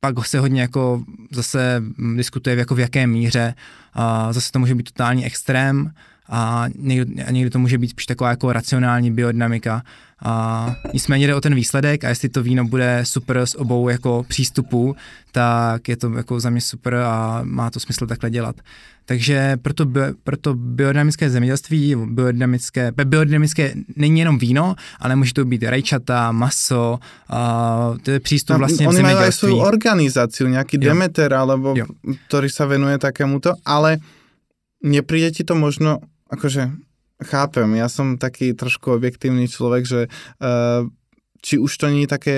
[0.00, 1.82] pak se hodně jako zase
[2.16, 3.54] diskutuje v jako v jaké míře,
[3.94, 5.92] a zase to může být totální extrém
[6.28, 9.82] a někdy, a někdy to může být spíš taková jako racionální biodynamika.
[10.24, 14.24] A nicméně jde o ten výsledek a jestli to víno bude super s obou jako
[14.28, 14.96] přístupů,
[15.32, 18.56] tak je to jako za mě super a má to smysl takhle dělat.
[19.04, 19.86] Takže proto,
[20.24, 26.98] proto biodynamické zemědělství, biodynamické, biodynamické není jenom víno, ale může to být rajčata, maso,
[27.28, 29.48] a to je přístup vlastně v zemědělství.
[29.48, 30.88] Oni mají svou organizaci, nějaký jo.
[30.88, 31.86] Demeter, alebo, jo.
[32.28, 33.98] ktorý sa venuje takémuto, ale
[34.86, 35.98] nepríde ti to možno,
[36.30, 36.70] akože
[37.24, 40.86] chápem, ja som taký trošku objektívny človek, že uh,
[41.40, 42.34] či už to nie je také,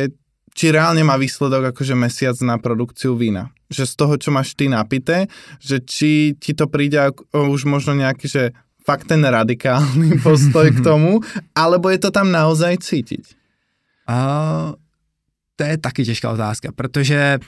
[0.54, 3.50] či reálne má výsledok akože mesiac na produkciu vína.
[3.72, 5.26] Že z toho, čo máš ty napité,
[5.58, 7.00] že či ti to príde
[7.32, 8.42] už možno nejaký, že
[8.84, 11.22] fakt ten radikálny postoj k tomu,
[11.56, 13.24] alebo je to tam naozaj cítiť?
[14.06, 14.74] Uh,
[15.56, 17.38] to je taky těžká otázka, protože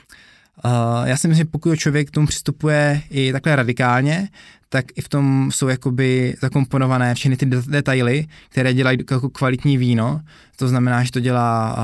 [0.64, 4.28] Uh, já si myslím, že pokud člověk k tomu přistupuje i takhle radikálně,
[4.75, 10.20] tak i v tom jsou jakoby zakomponované všechny ty detaily, které dělají jako kvalitní víno.
[10.57, 11.77] To znamená, že to dělá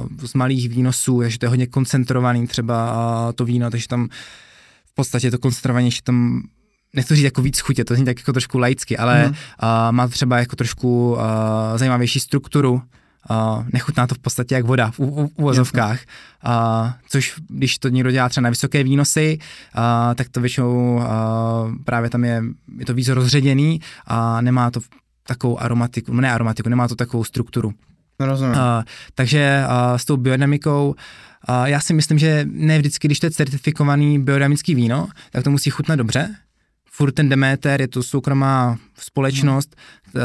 [0.00, 4.08] uh, z malých výnosů, že to je hodně koncentrovaný třeba uh, to víno, takže tam
[4.86, 6.42] v podstatě to koncentrovanější tam
[6.94, 9.30] nechci říct jako víc chutě, to zní tak jako trošku laicky, ale mm.
[9.30, 9.36] uh,
[9.90, 11.18] má třeba jako trošku uh,
[11.76, 12.82] zajímavější strukturu,
[13.30, 15.00] Uh, nechutná to v podstatě jak voda v
[15.36, 16.00] uvozovkách,
[16.46, 21.02] uh, což když to někdo dělá třeba na vysoké výnosy, uh, tak to většinou uh,
[21.84, 22.42] právě tam je,
[22.78, 24.80] je to víc rozředěný a nemá to
[25.26, 27.72] takovou aromatiku, ne aromatiku, nemá to takovou strukturu.
[28.20, 28.54] Rozumím.
[28.54, 28.60] Uh,
[29.14, 30.94] takže uh, s tou biodynamikou
[31.48, 35.50] uh, já si myslím, že ne vždycky, když to je certifikovaný biodynamický víno, tak to
[35.50, 36.34] musí chutnat dobře.
[36.90, 39.76] Furt ten Demeter, je to soukromá společnost,
[40.14, 40.24] hmm.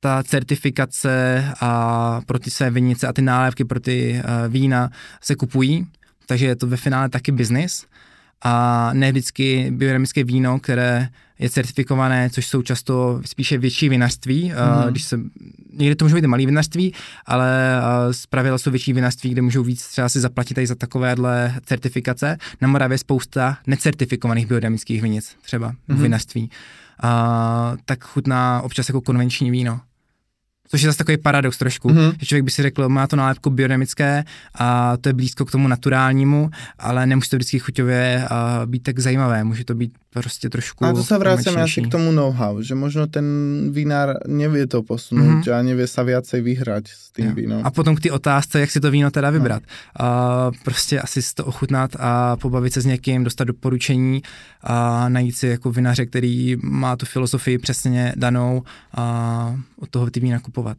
[0.00, 4.90] Ta certifikace a pro ty své vinice a ty nálévky pro ty uh, vína
[5.20, 5.86] se kupují,
[6.26, 7.86] takže je to ve finále taky biznis
[8.44, 14.90] a ne vždycky biodynamické víno, které je certifikované, což jsou často spíše větší vinařství, mm.
[14.90, 15.20] když se,
[15.72, 16.94] někdy to můžou být malé vinařství,
[17.26, 20.74] ale uh, z pravidla jsou větší vinařství, kde můžou víc třeba si zaplatit i za
[20.74, 22.36] takovéhle certifikace.
[22.60, 26.02] Na Moravě je spousta necertifikovaných biodynamických vinic třeba mm.
[26.02, 26.50] vinařství.
[27.04, 29.80] Uh, tak chutná občas jako konvenční víno.
[30.68, 32.14] Což je zase takový paradox trošku, mm-hmm.
[32.20, 35.68] že člověk by si řekl, má to nálepku biodynamické a to je blízko k tomu
[35.68, 40.84] naturálnímu, ale nemusí to vždycky chuťově uh, být tak zajímavé, může to být prostě trošku
[40.84, 43.24] A to se vracíme asi k tomu know-how, že možno ten
[43.70, 45.54] vínár nevie to posunout mm-hmm.
[45.54, 47.60] a nevie sa viacej vyhrať s tím vínem.
[47.64, 49.62] A potom k ty otázce, jak si to víno teda vybrat.
[49.62, 50.06] No.
[50.06, 54.22] Uh, prostě asi si to ochutnat a pobavit se s někým, dostat doporučení
[54.62, 58.62] a najít si jako vinaře, který má tu filozofii přesně danou
[58.94, 60.76] a od toho ty vína kupovat.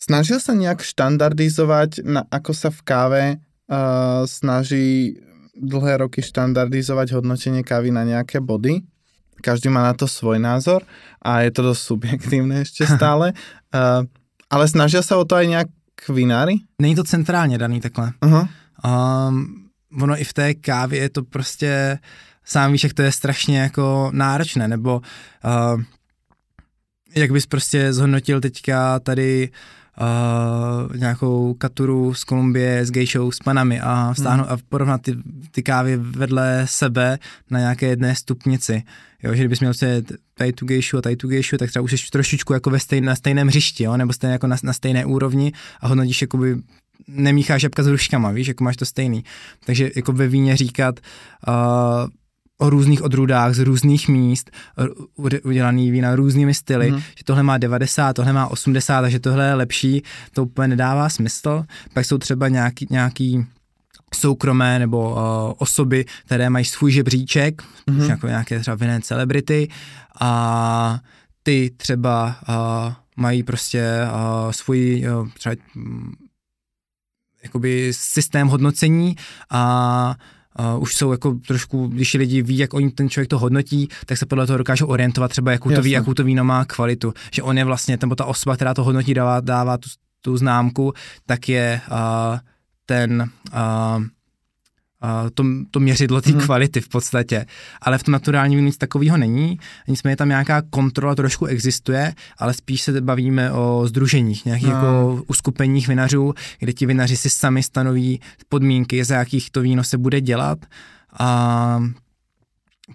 [0.00, 5.18] Snažil se nějak štandardizovat, na, ako sa v káve uh, snaží
[5.58, 8.86] dlhé roky štandardizovať hodnotenie kávy na nejaké body.
[9.42, 10.82] Každý má na to svoj názor
[11.22, 13.34] a je to dosť subjektívne ešte stále.
[13.74, 14.02] uh,
[14.50, 15.68] ale snažia sa o to aj nejak
[16.08, 16.64] vinári?
[16.80, 18.12] Není to centrálně daný takhle.
[18.22, 18.48] Uh-huh.
[18.84, 19.68] Um,
[20.02, 21.98] ono i v té kávě je to prostě,
[22.44, 25.02] sám víš, jak to je strašně jako náročné, nebo
[25.44, 25.82] uh,
[27.14, 29.77] jak bys prostě zhodnotil teďka tady uh,
[30.96, 34.54] nějakou katuru z Kolumbie s gejšou s panami a vstáhnout hmm.
[34.54, 35.16] a porovnat ty,
[35.50, 37.18] ty kávy vedle sebe
[37.50, 38.82] na nějaké jedné stupnici.
[39.22, 40.02] Jo, že kdybys měl se
[40.34, 43.04] tady tu gejšu a tady tu gejšu, tak třeba už jsi trošičku jako ve stejn,
[43.04, 46.56] na stejném hřišti, jo, nebo stejně jako na, na stejné úrovni a hodnotíš jakoby
[47.08, 49.24] nemícháš žabka s hruškama, víš, jako máš to stejný.
[49.66, 51.00] Takže jako ve víně říkat,
[51.48, 52.08] uh,
[52.58, 54.50] o různých odrůdách z různých míst,
[55.44, 56.98] udělaný vína různými styly, mm.
[56.98, 60.02] že tohle má 90, tohle má 80, takže tohle je lepší,
[60.32, 61.64] to úplně nedává smysl.
[61.94, 63.46] Pak jsou třeba nějaký, nějaký
[64.14, 65.18] soukromé nebo uh,
[65.58, 68.10] osoby, které mají svůj žebříček, mm-hmm.
[68.10, 69.68] jako nějaké třeba vinné celebrity
[70.20, 71.00] a
[71.42, 76.12] ty třeba uh, mají prostě uh, svůj uh, třeba um,
[77.42, 79.16] jakoby systém hodnocení
[79.50, 80.37] a uh,
[80.78, 84.26] už jsou jako trošku, když lidi ví, jak oni ten člověk to hodnotí, tak se
[84.26, 87.14] podle toho dokážou orientovat třeba, jakou to ví, jakou to víno má kvalitu.
[87.32, 89.88] Že on je vlastně, nebo ta osoba, která to hodnotí, dává, dává tu,
[90.20, 90.92] tu známku,
[91.26, 92.38] tak je uh,
[92.86, 93.58] ten uh,
[93.98, 94.04] uh,
[95.34, 96.40] to, to měřidlo té mm.
[96.40, 97.46] kvality v podstatě.
[97.80, 99.58] Ale v tom naturálním nic takového není.
[99.88, 104.74] Nicméně tam nějaká kontrola trošku existuje, ale spíš se bavíme o združeních, nějakých no.
[104.74, 109.98] jako uskupeních vinařů, kde ti vinaři si sami stanoví podmínky, za jakých to víno se
[109.98, 110.58] bude dělat.
[111.18, 111.82] A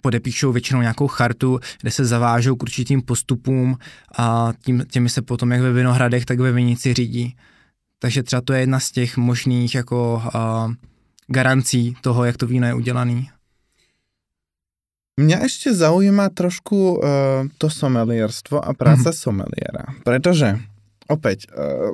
[0.01, 3.77] podepíšou většinou nějakou chartu, kde se zavážou k určitým postupům
[4.17, 7.35] a tím, těmi se potom jak ve Vinohradech, tak ve Vinici řídí.
[7.99, 10.73] Takže třeba to je jedna z těch možných jako uh,
[11.27, 13.29] garancí toho, jak to víno je udělaný.
[15.13, 16.97] Mňa ešte zaujíma trošku uh,
[17.61, 19.17] to somelierstvo a práca mm.
[19.17, 20.57] someliera, pretože
[21.05, 21.93] opäť uh,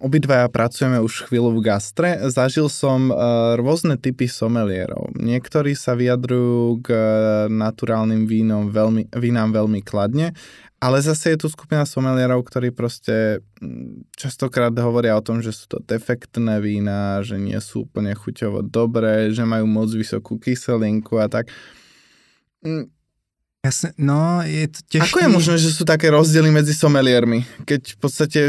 [0.00, 5.14] obidvaja pracujeme už chvíľu v gastre, zažil som uh, rôzne typy somelierov.
[5.18, 7.02] Niektorí sa vyjadrujú k uh,
[7.50, 10.32] naturálnym vínom veľmi, vínám veľmi kladne
[10.80, 13.44] ale zase je tu skupina somelierov, ktorí proste
[14.16, 19.28] častokrát hovoria o tom, že sú to defektné vína, že nie sú úplne chuťovo dobré,
[19.28, 21.52] že majú moc vysokú kyselinku a tak.
[23.60, 25.04] Jasne, no je to ťažké.
[25.04, 28.40] Ako je možné, že sú také rozdiely medzi someliermi, keď v podstate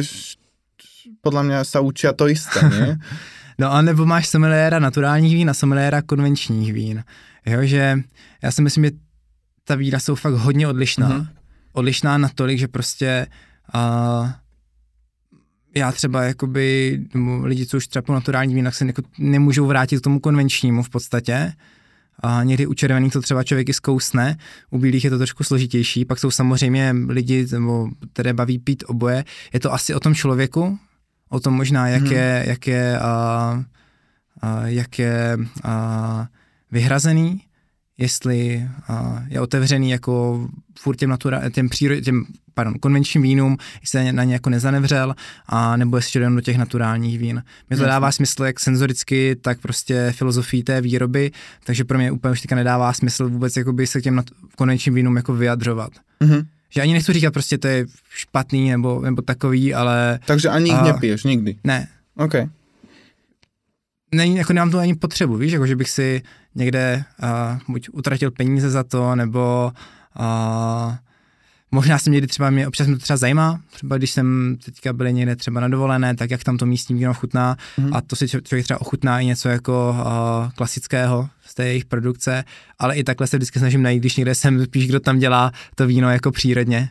[1.21, 2.97] podľa mňa sa učia to isté, nie?
[3.61, 7.03] no a nebo máš someliéra naturálních vín a someliéra konvenčních vín.
[7.45, 7.99] Jo, že
[8.43, 8.91] já si myslím, že
[9.63, 11.09] ta vína jsou fakt hodně odlišná.
[11.09, 11.41] Mm-hmm
[11.73, 13.27] odlišná natolik, že prostě
[13.75, 14.29] uh,
[15.75, 16.99] já třeba jakoby,
[17.43, 21.53] lidi, co už třeba naturální vín, se jako nemůžou vrátit k tomu konvenčnímu v podstatě.
[22.23, 24.37] A někdy u červených to třeba člověk i zkousne,
[24.69, 29.23] u bílých je to trošku složitější, pak jsou samozřejmě lidi, nebo, které baví pít oboje.
[29.53, 30.79] Je to asi o tom člověku,
[31.31, 32.11] o tom možná, jak hmm.
[32.11, 36.25] je, jak je, uh, uh, jak je uh,
[36.71, 37.41] vyhrazený,
[37.97, 40.47] jestli uh, je otevřený jako
[40.79, 45.15] furt těm, natura, těm, příro, těm pardon, konvenčním vínům, jestli na ně jako nezanevřel,
[45.45, 47.43] a nebo jestli jdeme do těch naturálních vín.
[47.69, 51.31] Mně to dává smysl jak senzoricky, tak prostě filozofii té výroby,
[51.63, 54.23] takže pro mě úplně už teďka nedává smysl vůbec jakoby se k těm
[54.57, 55.91] konvenčním vínům jako vyjadřovat.
[56.21, 56.45] Mm-hmm.
[56.71, 60.19] Že ani nechci říkat prostě to je špatný nebo, nebo takový, ale...
[60.25, 61.55] Takže ani uh, nepiješ nikdy?
[61.63, 61.87] Ne.
[62.17, 62.33] OK
[64.15, 66.21] není, jako nemám tu ani potřebu, víš, jako že bych si
[66.55, 67.29] někde uh,
[67.67, 69.71] buď utratil peníze za to, nebo
[70.19, 70.95] uh,
[71.71, 75.11] možná jsem někdy třeba, mě občas mě to třeba zajímá, třeba když jsem teďka byl
[75.11, 77.89] někde třeba na dovolené, tak jak tam to místní víno chutná mm-hmm.
[77.93, 82.43] a to si člověk třeba ochutná i něco jako uh, klasického z té jejich produkce,
[82.79, 85.87] ale i takhle se vždycky snažím najít, když někde jsem, spíš kdo tam dělá to
[85.87, 86.89] víno jako přírodně.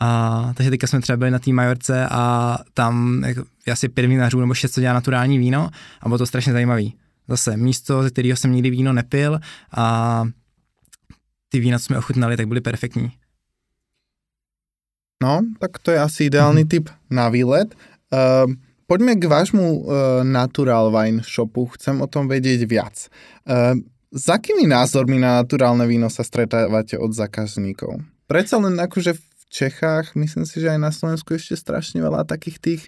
[0.00, 4.40] A, takže teďka jsme třeba byli na té Majorce a tam jako, asi pět vinařů
[4.40, 6.94] nebo šest, co dělá naturální víno a bylo to strašně zajímavý.
[7.28, 9.40] Zase místo, ze kterého jsem nikdy víno nepil
[9.76, 10.24] a
[11.48, 13.12] ty vína, co jsme ochutnali, tak byly perfektní.
[15.22, 16.88] No, tak to je asi ideální mm-hmm.
[16.88, 17.72] typ na výlet.
[18.12, 18.50] Uh,
[18.84, 19.80] poďme k vášmu uh,
[20.22, 21.66] Natural Wine Shopu.
[21.74, 23.08] Chcem o tom vedieť viac.
[23.48, 23.80] Uh,
[24.12, 28.00] s akými názormi na naturálne víno sa stretávate od zákazníkov?
[28.28, 32.82] Predsa len akože Čechách, myslím si, že aj na Slovensku ešte strašne veľa takých tých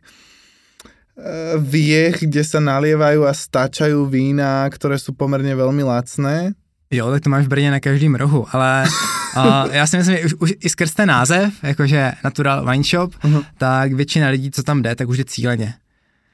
[1.58, 6.54] viech, kde sa nalievajú a stáčajú vína, ktoré sú pomerne veľmi lacné.
[6.90, 8.84] Jo, tak to máš v Brně na každém rohu, ale
[9.36, 13.14] uh, já si myslím, že už, už i skrz ten název, jakože Natural Wine Shop,
[13.14, 13.44] uh-huh.
[13.58, 15.74] tak většina lidí, co tam jde, tak už jde cíleně.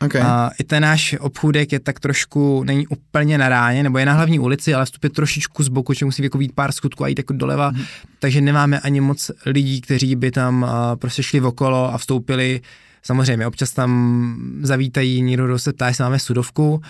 [0.05, 0.23] Okay.
[0.23, 4.13] A I ten náš obchůdek je tak trošku, není úplně na ráně, nebo je na
[4.13, 7.19] hlavní ulici, ale vstupuje trošičku z boku, že musí jako být pár skutků a jít
[7.19, 7.83] jako doleva, mm.
[8.19, 12.61] takže nemáme ani moc lidí, kteří by tam uh, prostě šli okolo a vstoupili.
[13.03, 16.83] Samozřejmě, občas tam zavítají, někdo se ptá, jestli máme sudovku,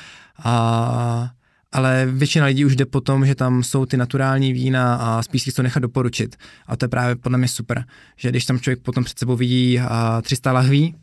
[0.44, 1.30] a,
[1.75, 5.43] ale většina lidí už jde po tom, že tam jsou ty naturální vína a spíš
[5.43, 6.37] si to nechat doporučit.
[6.66, 7.85] A to je právě podle mě super,
[8.16, 9.87] že když tam člověk potom před sebou vidí uh,
[10.22, 10.95] 300 lahví,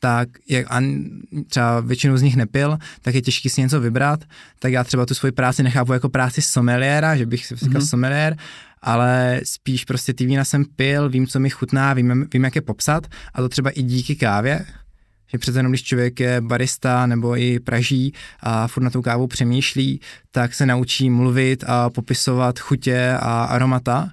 [0.00, 0.82] tak jak a
[1.48, 4.24] třeba většinu z nich nepil, tak je těžké si něco vybrat,
[4.58, 7.88] tak já třeba tu svoji práci nechápu jako práci sommeliéra, že bych si říkal mm-hmm.
[7.88, 8.36] sommeliér,
[8.82, 12.62] ale spíš prostě ty vína jsem pil, vím, co mi chutná, vím, vím, jak je
[12.62, 14.64] popsat a to třeba i díky kávě,
[15.32, 19.26] že přece jenom když člověk je barista nebo i praží a furt na tou kávu
[19.26, 20.00] přemýšlí,
[20.30, 24.10] tak se naučí mluvit a popisovat chutě a aromata,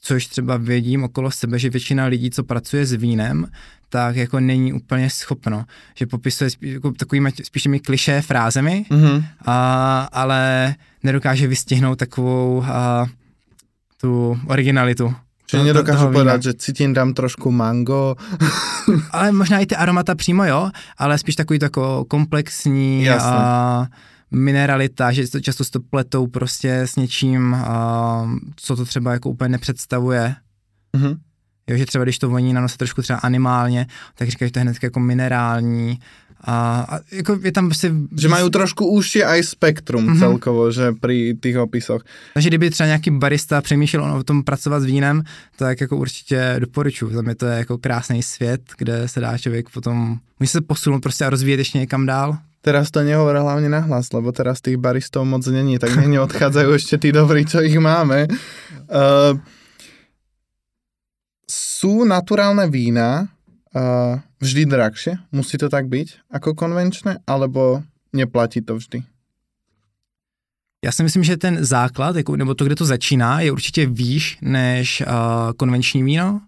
[0.00, 3.46] což třeba vědím okolo sebe, že většina lidí, co pracuje s vínem,
[3.88, 9.24] tak jako není úplně schopno, že popisuje spíš, jako takovými spíš těmi kliše frázemi, Mhm.
[9.46, 13.06] a, ale nedokáže vystihnout takovou a,
[14.00, 15.14] tu originalitu.
[15.46, 16.18] Čiže to- nedokážu toho vína.
[16.20, 18.16] povedať, že cítim tam trošku mango.
[19.10, 23.30] Ale možná i ty aromata přímo, jo, ale spíš takový jako komplexní Jasně.
[23.30, 23.86] a
[24.30, 29.48] mineralita, že to často to pletou prostě s něčím, a, co to třeba jako úplně
[29.48, 30.34] nepředstavuje.
[30.96, 31.14] Mhm.
[31.70, 34.58] Jo, že třeba když to voní na nose trošku třeba animálně, tak říkáš, že to
[34.58, 35.98] je hned jako minerální.
[36.40, 37.92] A, a jako je tam prostě...
[38.18, 40.18] Že majú trošku užšie aj spektrum Mhm.
[40.18, 42.02] celkovo, že pri tých opisoch.
[42.34, 45.22] Takže kdyby třeba nějaký barista přemýšlel o tom pracovat s vínem,
[45.56, 47.14] tak jako určitě doporučuji.
[47.14, 51.00] Za mě to je jako krásný svět, kde se dá člověk potom, může se posunout
[51.02, 52.38] prostě a rozvíjet ještě někam dál.
[52.64, 56.96] Teraz to nehovor hlavne nahlas, lebo teraz tých baristov moc není, tak nech neodchádzajú ešte
[56.96, 58.24] tí dobrí, čo ich máme.
[58.88, 59.36] Uh,
[61.44, 63.28] sú naturálne vína
[63.74, 65.16] uh, vždy drahšie?
[65.32, 67.18] Musí to tak byť ako konvenčné?
[67.26, 69.02] Alebo neplatí to vždy?
[70.84, 74.38] Já si myslím, že ten základ, jako, nebo to, kde to začíná, je určitě výš
[74.42, 75.06] než uh,
[75.56, 76.40] konvenční víno.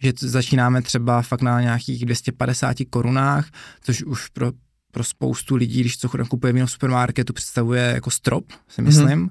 [0.00, 3.50] Že začínáme třeba fakt na nějakých 250 korunách,
[3.80, 4.52] což už pro,
[4.92, 9.26] pro spoustu lidí, když co kupuje víno v supermarketu, představuje jako strop, si myslím.
[9.26, 9.30] Mm-hmm.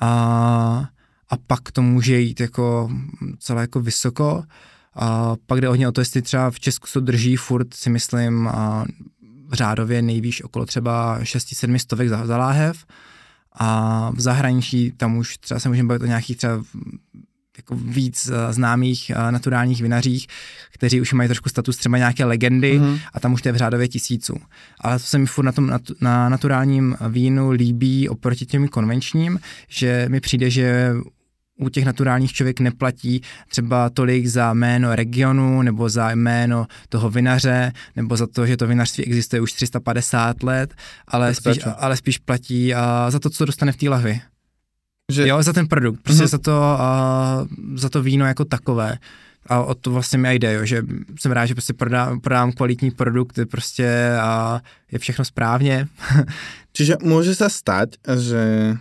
[0.00, 0.88] A,
[1.28, 2.90] a pak to může jít jako
[3.38, 4.44] celé jako vysoko.
[4.94, 8.48] A pak jde hodně o to, jestli třeba v Česku se drží furt, si myslím,
[8.48, 8.84] a
[9.52, 12.84] řádově nejvýš okolo třeba 6-7 stovek za, za láhev
[13.52, 16.62] a v zahraničí tam už třeba se můžeme bavit o nějakých třeba
[17.56, 20.26] jako víc uh, známých uh, naturálních vinařích,
[20.72, 22.86] kteří už mají trošku status třeba nějaké legendy Mhm.
[22.94, 23.00] mm-hmm.
[23.14, 24.34] a tam už to je v řádově tisíců.
[24.80, 29.40] Ale to se mi furt na tom natu- na naturálním vínu líbí oproti těm konvenčním,
[29.68, 30.92] že mi přijde, že
[31.60, 37.72] u těch naturálních člověk neplatí třeba tolik za jméno regionu nebo za jméno toho vinaře
[37.96, 40.74] nebo za to, že to vinařství existuje už 350 let,
[41.08, 44.20] ale, spíš, ale spíš platí a za to, co dostane v té lahvi.
[45.12, 46.28] Že, Jo, za ten produkt, prostě Mhm.
[46.28, 48.98] za, to, a, za to víno jako takové.
[49.46, 50.82] A o to vlastně mi jde, jo, že
[51.18, 54.60] jsem rád, že prostě prodám, prodám kvalitní produkt, prostě a
[54.92, 55.88] je všechno správně.
[56.72, 58.76] Čiže môže sa stať, že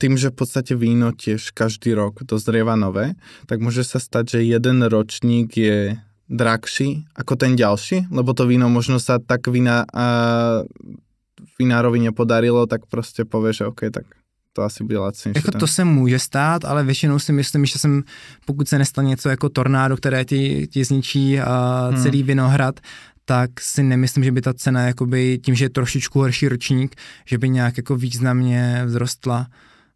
[0.00, 3.12] tým, že v podstate víno tiež každý rok dozrieva nové,
[3.44, 6.00] tak môže sa stať, že jeden ročník je
[6.32, 10.64] drahší ako ten ďalší, lebo to víno možno sa tak vína, uh,
[11.58, 14.04] vinárovi nepodarilo, tak prostě povie, že OK, tak
[14.52, 15.38] to asi bude lacnější.
[15.38, 18.02] Jako to se může stát, ale většinou si myslím, že jsem,
[18.44, 22.02] pokud se nestane něco jako tornádo, které ti, ti zničí a Hmm.
[22.02, 22.80] celý vinohrad,
[23.24, 26.96] tak si nemyslím, že by ta cena jakoby tím, že je trošičku horší ročník,
[27.26, 29.46] že by nějak jako významně vzrostla.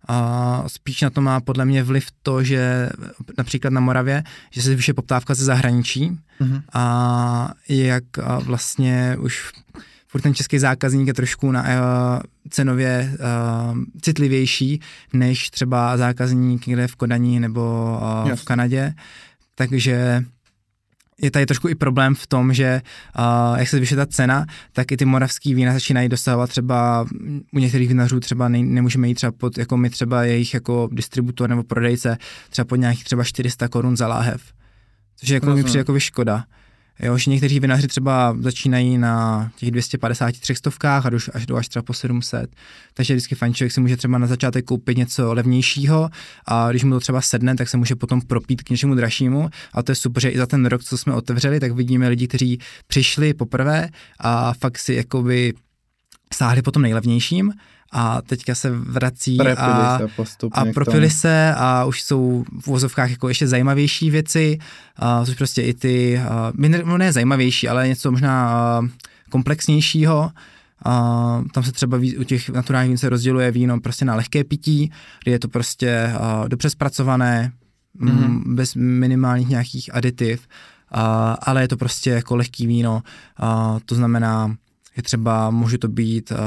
[0.08, 2.88] A spíš na to má podle mě vliv to, že
[3.38, 6.62] například na Moravě, že se zvyšuje poptávka ze zahraničí Mhm.
[6.72, 9.52] a jak a vlastně už
[10.08, 11.68] furt ten český zákazník je trošku na, uh,
[12.50, 13.12] cenově
[13.72, 14.80] uh, citlivější
[15.12, 18.44] než třeba zákazník někde v Kodani nebo uh, v Jasně.
[18.44, 18.94] Kanadě.
[19.54, 20.24] Takže
[21.22, 22.82] je tady trošku i problém v tom, že
[23.18, 27.06] uh, jak se zvyšuje ta cena, tak i ty moravský vína začínají dosahovat třeba
[27.52, 31.50] u některých vinařů třeba ne, nemůžeme jít třeba pod, jako my třeba jejich jako distributor
[31.50, 32.18] nebo prodejce,
[32.50, 34.42] třeba pod nějakých třeba 400 korun za láhev.
[35.16, 36.44] Což je jako mi přijde jako škoda.
[37.00, 41.68] Jo, že někteří vinaři třeba začínají na těch 250 stovkách a až, až do až
[41.68, 42.50] třeba po 700.
[42.94, 46.10] Takže vždycky fajn člověk si může třeba na začátek koupit něco levnějšího
[46.46, 49.48] a když mu to třeba sedne, tak se může potom propít k něčemu dražšímu.
[49.72, 52.28] A to je super, že i za ten rok, co jsme otevřeli, tak vidíme lidi,
[52.28, 53.88] kteří přišli poprvé
[54.20, 55.54] a fakt si jakoby
[56.34, 57.52] sáhli po tom nejlevnějším
[57.96, 60.08] a teďka se vrací Prepili a, se
[60.52, 64.58] a propili se a už jsou v vozovkách jako ještě zajímavější věci,
[64.96, 66.52] a což prostě i ty, a,
[66.84, 68.82] no ne zajímavější, ale něco možná a,
[69.30, 70.30] komplexnějšího.
[70.84, 74.44] A, tam se třeba ví, u těch naturálních vín se rozděluje víno prostě na lehké
[74.44, 74.92] pití,
[75.22, 77.52] kdy je to prostě a, dobře zpracované,
[78.00, 78.28] mm-hmm.
[78.28, 78.54] Mhm.
[78.54, 80.48] bez minimálních nějakých aditiv,
[80.90, 83.02] a, ale je to prostě jako lehký víno,
[83.36, 84.56] a, to znamená,
[84.96, 86.38] je třeba, může to být uh,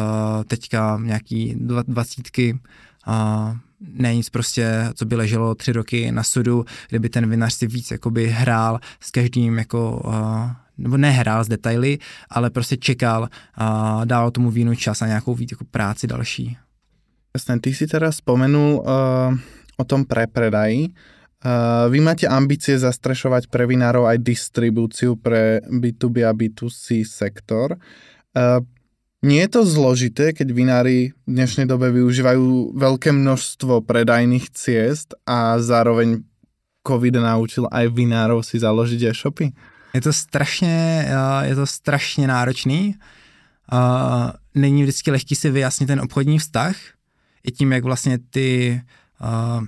[0.47, 2.59] teďka nějaký dva- dvacítky,
[3.07, 7.67] uh, ne nic prostě, co by leželo tři roky na sudu, kdyby ten vinař si
[7.67, 11.97] víc jakoby hrál s každým jako, uh, nebo nehrál s detaily,
[12.29, 16.57] ale prostě čekal a dával tomu vínu čas a nějakou víc jako práci další.
[17.35, 19.37] Jasné, ty si teraz spomenul uh,
[19.77, 20.89] o tom prepredaji.
[21.45, 27.77] Uh, vy máte ambície zastrešovať pre vinárov aj distribúciu pre B2B a B2C sektor.
[27.77, 28.16] Uh,
[29.21, 35.57] nie je to zložité, keď vinári v dnešnej dobe využívajú veľké množstvo predajných ciest a
[35.57, 36.21] zároveň
[36.87, 39.51] COVID naučil aj vinárov si založiť e-shopy?
[39.93, 41.09] Je to strašně,
[41.43, 42.95] je to strašně náročný.
[43.73, 46.75] Uh, není vždycky lehký si vyjasnit ten obchodní vztah,
[47.43, 48.81] i tím, jak vlastně ty
[49.21, 49.65] uh,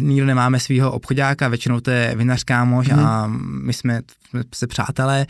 [0.00, 3.04] nikdo nemáme svého obchodáka, většinou to je vinař kámoš hmm.
[3.04, 3.26] a
[3.62, 5.26] my jsme, jsme se přátelé,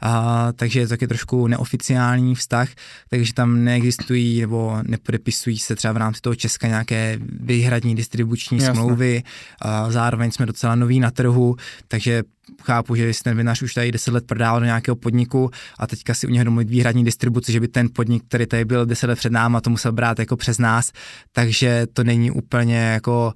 [0.00, 2.68] a, takže je to taky trošku neoficiální vztah,
[3.10, 8.74] takže tam neexistují nebo nepodepisují se třeba v rámci toho Česka nějaké výhradní distribuční Jasne.
[8.74, 9.22] smlouvy,
[9.62, 11.56] a zároveň jsme docela noví na trhu,
[11.88, 12.22] takže
[12.62, 16.14] chápu, že jestli ten vinař už tady 10 let prodával do nějakého podniku a teďka
[16.14, 19.18] si u něho domluvit výhradní distribuci, že by ten podnik, který tady byl 10 let
[19.18, 20.92] před náma, to musel brát jako přes nás,
[21.32, 23.32] takže to není úplně jako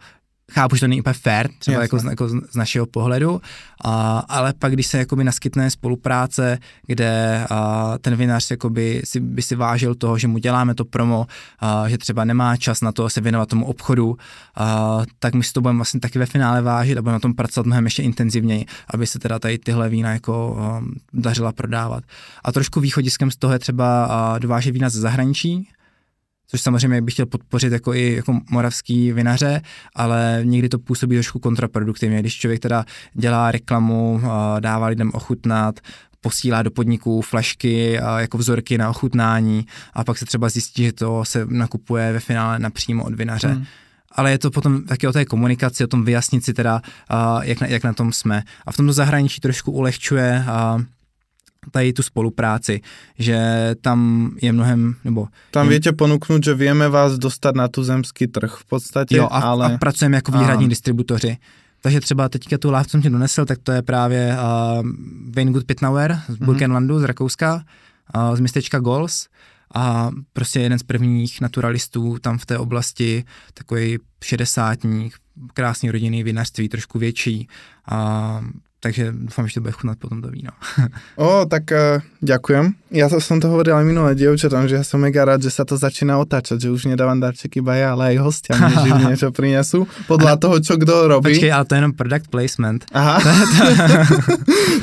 [0.51, 3.41] chápu, že to není úplně fair, třeba jako z, jako z našeho pohledu,
[3.85, 9.43] a, ale pak, když se jakoby naskytne spolupráce, kde a, ten vinař jakoby si, by
[9.43, 11.27] si vážil toho, že mu děláme to promo,
[11.59, 14.17] a, že třeba nemá čas na to se věnovat tomu obchodu,
[14.57, 17.35] a, tak my si to budeme vlastně taky ve finále vážit a budeme na tom
[17.35, 20.83] pracovat mnohem ještě intenzivněji, aby se teda tady tyhle vína jako a,
[21.13, 22.05] dařila prodávat.
[22.45, 25.69] A trošku východiskem z toho je třeba a, dovážet vína ze zahraničí,
[26.51, 29.63] což samozřejmě bych chtěl podpořit jako i jako moravský vinaře,
[29.95, 32.85] ale někdy to působí trošku kontraproduktivně, když člověk teda
[33.15, 34.21] dělá reklamu,
[34.61, 35.81] dává lidem ochutnat,
[36.21, 41.25] posílá do podniků flašky jako vzorky na ochutnání a pak se třeba zjistí, že to
[41.25, 43.49] se nakupuje ve finále napřímo od vinaře.
[43.49, 43.65] Hmm
[44.13, 46.83] ale je to potom taky o té komunikaci, o tom vyjasnit si teda,
[47.43, 48.43] jak na, jak na tom jsme.
[48.67, 50.45] A v tomto zahraničí trošku ulehčuje
[51.71, 52.81] tady tu spolupráci,
[53.19, 53.39] že
[53.81, 55.29] tam je mnohem, nebo...
[55.51, 55.69] Tam jen...
[55.69, 59.75] viete ponúknuť, že vieme vás dostat na tu zemský trh v podstatě, jo, a, ale...
[59.75, 60.69] a pracujeme jako výhradní a...
[60.69, 61.37] distributoři.
[61.83, 64.87] Takže třeba teďka tu láv, co jsem ti donesl, tak to je právě uh,
[65.31, 66.47] Weingut Pitnauer z mhm.
[66.47, 67.01] Burgenlandu, mm-hmm.
[67.01, 67.65] z Rakouska,
[68.17, 69.29] uh, z městečka Gols
[69.75, 75.15] a prostě jeden z prvních naturalistů tam v té oblasti, takový šedesátník,
[75.55, 77.49] krásný rodinný vinařství, trošku větší.
[77.91, 78.41] A
[78.81, 80.51] takže doufám, že to bude chutnat potom to víno.
[81.21, 82.73] o, tak uh, ďakujem.
[82.91, 85.77] Ja som to hovoril aj minulé dievčatám, že ja som mega rád, že sa to
[85.77, 90.41] začína otáčať, že už nedávam darčeky iba ja, ale aj hostia mi niečo prinesú, podľa
[90.41, 91.37] toho, čo kto robí.
[91.37, 92.81] Počkej, ale to je jenom product placement.
[92.97, 93.21] Aha.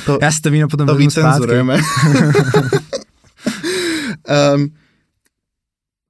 [0.05, 1.81] to, Já si to víno potom to vycenzurujeme.
[4.55, 4.69] um,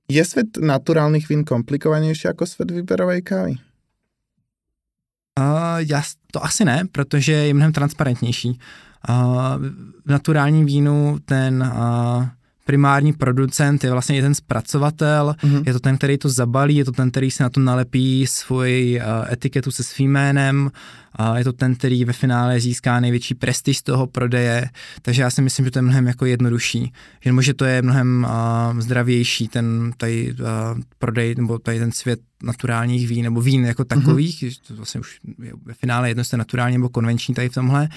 [0.09, 3.66] je svet naturálnych vín komplikovanější jako svet výberovej kávy?
[5.37, 5.43] Uh,
[5.77, 8.59] já, to asi ne, protože je mnohem transparentnější.
[9.09, 9.15] Uh,
[10.05, 12.25] v naturálním vínu ten uh,
[12.67, 15.63] primární producent je vlastně jeden zpracovatel, mm-hmm.
[15.65, 18.99] je to ten, který to zabalí, je to ten, který si na to nalepí svoji
[18.99, 20.71] uh, etiketu se svým jménem,
[21.19, 24.69] uh, je to ten, který ve finále získá největší prestiž z toho prodeje,
[25.01, 28.27] takže já si myslím, že to je mnohem jako jednodušší, že že to je mnohem
[28.29, 33.85] uh, zdravější ten tady uh, prodej, nebo tady ten svět naturálních vín, nebo vín jako
[33.91, 34.01] mhm.
[34.01, 34.67] takových, mm-hmm.
[34.67, 37.89] to vlastně už je ve finále jedno, jestli naturální nebo konvenční tady v tomhle,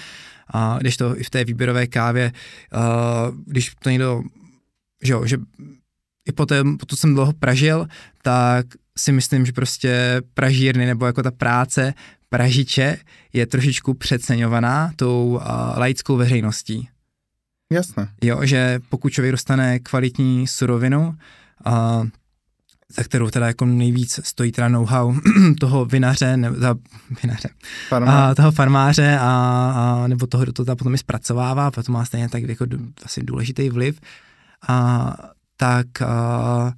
[0.52, 2.32] a když to i v té výběrové kávě,
[2.74, 4.22] uh, když to někdo
[5.02, 5.36] že jo, že
[6.28, 7.86] i po, tom, po to jsem dlouho pražil,
[8.22, 8.66] tak
[8.98, 11.94] si myslím, že prostě pražírny nebo jako ta práce
[12.28, 12.98] pražiče
[13.32, 15.42] je trošičku přeceňovaná tou uh,
[15.78, 16.88] laickou veřejností.
[17.72, 18.08] Jasné.
[18.22, 21.14] Jo, že pokud člověk dostane kvalitní surovinu,
[21.66, 22.06] uh,
[22.96, 25.14] za kterou teda jako nejvíc stojí teda know-how
[25.60, 26.74] toho vinaře, ne, za,
[27.22, 27.48] vinaře,
[28.06, 29.26] a, toho farmáře a,
[29.76, 32.66] a, nebo toho, kdo to potom i zpracovává, protože má stejně tak jako
[33.04, 34.00] asi důležitý vliv,
[34.68, 35.16] a,
[35.56, 36.72] tak a,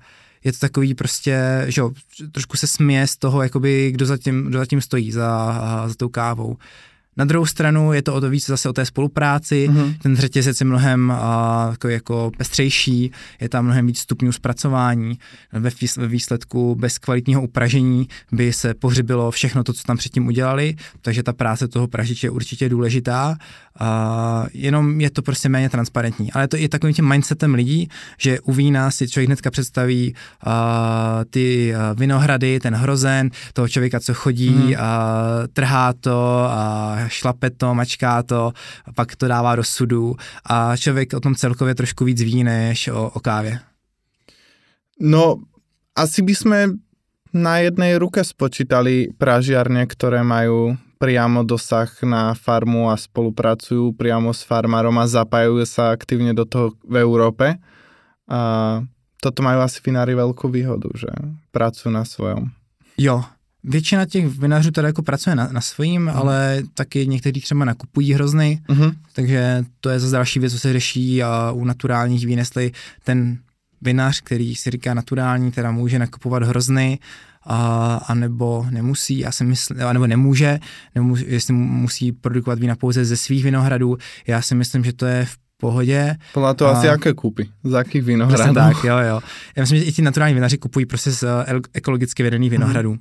[0.45, 1.91] je to takový prostě, že jo,
[2.33, 6.57] trošku se směje z toho, jakoby, kdo zatím, kdo zatím stojí za, za tou kávou.
[7.16, 9.96] Na druhou stranu je to o to víc zase o té spolupráci, mm-hmm.
[10.02, 15.18] ten řetězec je mnohem uh, jako, jako pestřejší, je tam mnohem víc stupňů zpracování,
[15.52, 20.74] ve, ve výsledku bez kvalitního upražení by se pohřbilo všechno to, co tam předtím udělali,
[21.00, 23.36] takže ta práce toho pražiče je určitě důležitá,
[23.80, 23.86] uh,
[24.54, 27.88] jenom je to prostě méně transparentní, ale to je takovým tím mindsetem lidí,
[28.18, 30.14] že u vína si člověk hnedka představí
[30.46, 30.52] uh,
[31.30, 34.62] ty vinohrady, ten hrozen, toho člověka, co chodí, mm.
[34.62, 34.72] uh,
[35.52, 38.53] trhá to a šlape to, mačká to,
[38.94, 43.11] pak to dává do sudu a člověk o tom celkově trošku víc ví než o,
[43.11, 43.61] o kávě.
[45.00, 45.42] No,
[45.96, 46.59] asi by sme
[47.32, 54.46] na jednej ruke spočítali pražiarne, ktoré majú priamo dosah na farmu a spolupracujú priamo s
[54.46, 57.59] farmárom a zapájajú sa aktívne do toho v Európe.
[58.30, 58.40] A
[59.18, 61.11] toto majú asi vinári veľkú výhodu, že
[61.50, 62.55] pracujú na svojom.
[62.94, 63.26] Jo,
[63.64, 66.08] Většina těch vinařů teda jako pracuje na, na svým, mm.
[66.08, 68.94] ale taky někteří třeba nakupují hrozny, mm-hmm.
[69.12, 72.72] takže to je zase další věc, co se řeší a u naturálních vín, jestli
[73.04, 73.38] ten
[73.82, 76.98] vinař, který si říká naturální, teda může nakupovat hrozny,
[77.44, 80.58] a, a nebo nemusí, já si myslím, nebo nemůže,
[80.94, 83.96] nebo jestli musí produkovat vína pouze ze svých vinohradů,
[84.26, 86.16] já si myslím, že to je v pohodě.
[86.34, 86.78] Podle toho a...
[86.78, 88.54] asi jaké kupy, z jakých vinohradů.
[88.54, 89.20] tak, jo, jo.
[89.56, 92.90] Já myslím, že i ti naturální vinaři kupují prostě z eh, ekologicky vedených vinohradů.
[92.90, 93.00] Hmm.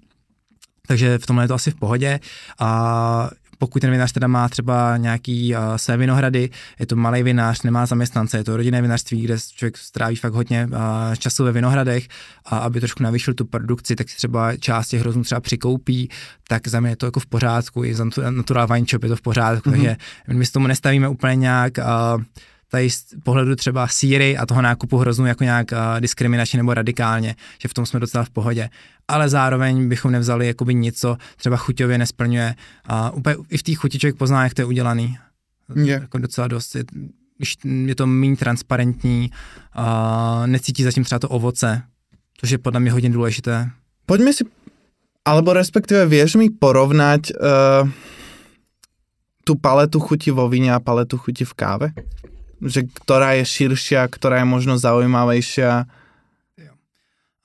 [0.92, 2.20] Takže v tomhle je to asi v pohodě.
[2.60, 7.64] A pokud ten vinař teda má třeba nějaký uh, své vinohrady, je to malý vinař,
[7.64, 12.08] nemá zaměstnance, je to rodinné vinařství, kde člověk stráví fakt hodně uh, času ve vinohradech
[12.46, 16.10] a aby trošku navýšil tu produkci, tak si třeba část těch hroznů třeba přikoupí,
[16.48, 19.16] tak za mě je to jako v pořádku, i za Natural Wine Shop je to
[19.16, 19.96] v pořádku, mm-hmm.
[20.26, 22.24] takže my s tomu nestavíme úplně nějak uh,
[22.72, 27.36] tady z pohledu třeba síry a toho nákupu hroznu jako nějak uh, diskriminačně nebo radikálně,
[27.62, 28.70] že v tom jsme docela v pohodě.
[29.08, 32.56] Ale zároveň bychom nevzali jakoby něco, třeba chuťově nesplňuje.
[32.86, 35.18] A uh, úplně i v té chuti člověk pozná, jak to je udělaný.
[35.76, 35.94] Je.
[35.94, 36.76] Jako docela dost.
[36.76, 36.84] Je,
[37.38, 39.32] když je to méně transparentní,
[39.78, 41.82] uh, necítí zatím třeba to ovoce,
[42.38, 43.70] což je podle mě hodně důležité.
[44.06, 44.44] Pojďme si,
[45.26, 47.90] alebo respektive věř mi porovnať uh,
[49.44, 51.92] tu paletu chuti vo víně a paletu chuti v káve?
[52.62, 55.86] Že ktorá je širšia, ktorá je možno zaujímavejšia?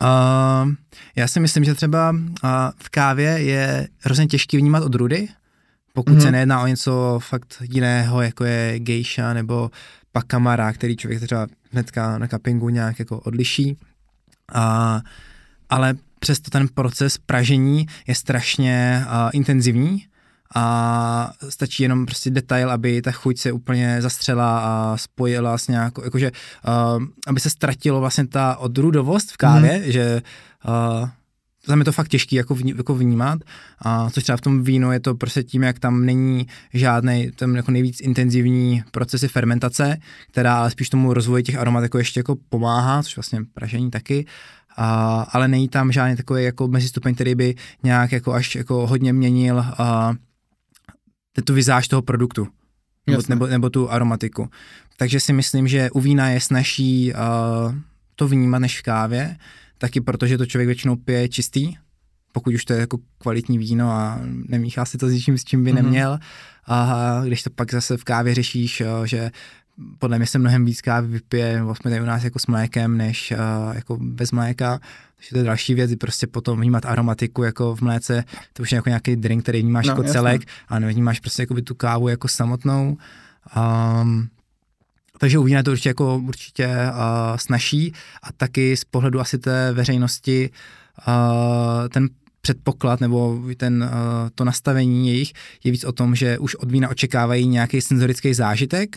[0.03, 0.73] Uh,
[1.17, 5.29] já si myslím, že třeba uh, v kávě je hrozně těžký vnímat odrůdy,
[5.93, 6.23] pokud mm-hmm.
[6.23, 9.71] se nejedná o něco fakt jiného, jako je gejša nebo
[10.13, 13.77] pakamara, který člověk třeba hnedka na kapingu nějak jako odliší.
[14.55, 15.01] Uh,
[15.71, 20.07] ale přesto ten proces pražení je strašně uh, intenzivní
[20.55, 26.05] a stačí jenom prostě detail, aby ta chuť se úplně zastřela a spojila s nějakou,
[26.05, 26.33] jakože,
[26.69, 29.93] uh, aby se ztratilo vlastně ta odrudovost v kávě, mm.
[29.93, 30.23] že
[30.69, 31.09] uh,
[31.67, 33.39] tam je to fakt těžký jako, vní, jako vnímat,
[33.79, 37.57] a což třeba v tom vínu je to prostě tím, jak tam není žádný, tam
[37.57, 39.97] jako nejvíc intenzivní procesy fermentace,
[40.31, 44.27] která ale spíš tomu rozvoji těch aromat jako ještě jako pomáhá, což vlastně pražení taky,
[44.77, 49.13] a, ale není tam žádný takový jako mezistupeň, který by nějak jako až jako hodně
[49.13, 50.15] měnil a,
[51.43, 52.49] tu vizáž toho produktu.
[53.07, 54.51] Nebo, nebo, nebo tu aromatiku.
[54.97, 57.75] Takže si myslím, že u vína je snažší uh,
[58.15, 59.37] to vnímat než v kávě,
[59.79, 61.75] taky protože to člověk většinou pije čistý,
[62.33, 65.65] pokud už to je jako kvalitní víno a nemíchá si to s ničím, s čím
[65.65, 65.75] by mm-hmm.
[65.75, 66.19] neměl.
[66.67, 69.31] A když to pak zase v kávě řešíš, že
[69.99, 73.33] podle mě se mnohem víc kávy vypije, vlastně tady u nás jako s mlékem, než
[73.33, 74.81] uh, jako bez mléka.
[75.17, 78.77] Takže to je další věc, prostě potom vnímat aromatiku jako v mléce, to už je
[78.77, 80.13] jako nějaký drink, který vnímáš no, jako jasný.
[80.13, 82.97] celek a nevnímáš prostě jako tu kávu jako samotnou.
[84.03, 84.29] Um,
[85.19, 87.93] takže u vína to určitě jako určitě uh, snaží
[88.23, 90.51] a taky z pohledu asi té veřejnosti
[91.09, 92.09] uh, ten
[92.41, 93.91] předpoklad nebo ten, uh,
[94.35, 95.33] to nastavení jejich
[95.65, 98.97] je víc o tom, že už od vína očekávají nějaký senzorický zážitek,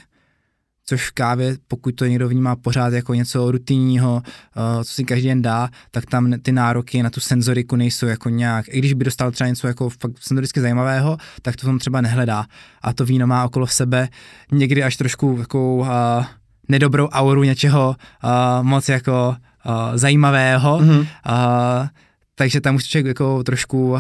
[0.89, 5.27] což v kávě, pokud to někdo vnímá pořád jako něco rutinního, uh, co si každý
[5.27, 9.05] den dá, tak tam ty nároky na tu senzoriku nejsou jako nějak, i když by
[9.05, 12.45] dostal třeba něco jako fakt senzoricky zajímavého, tak to tam třeba nehledá.
[12.81, 14.09] A to víno má okolo sebe
[14.51, 15.87] někdy až trošku jako uh,
[16.69, 19.35] nedobrou auru něčeho uh, moc jako
[19.65, 20.99] uh, zajímavého, mm-hmm.
[20.99, 21.87] uh,
[22.35, 23.99] takže tam už člověk jako trošku uh,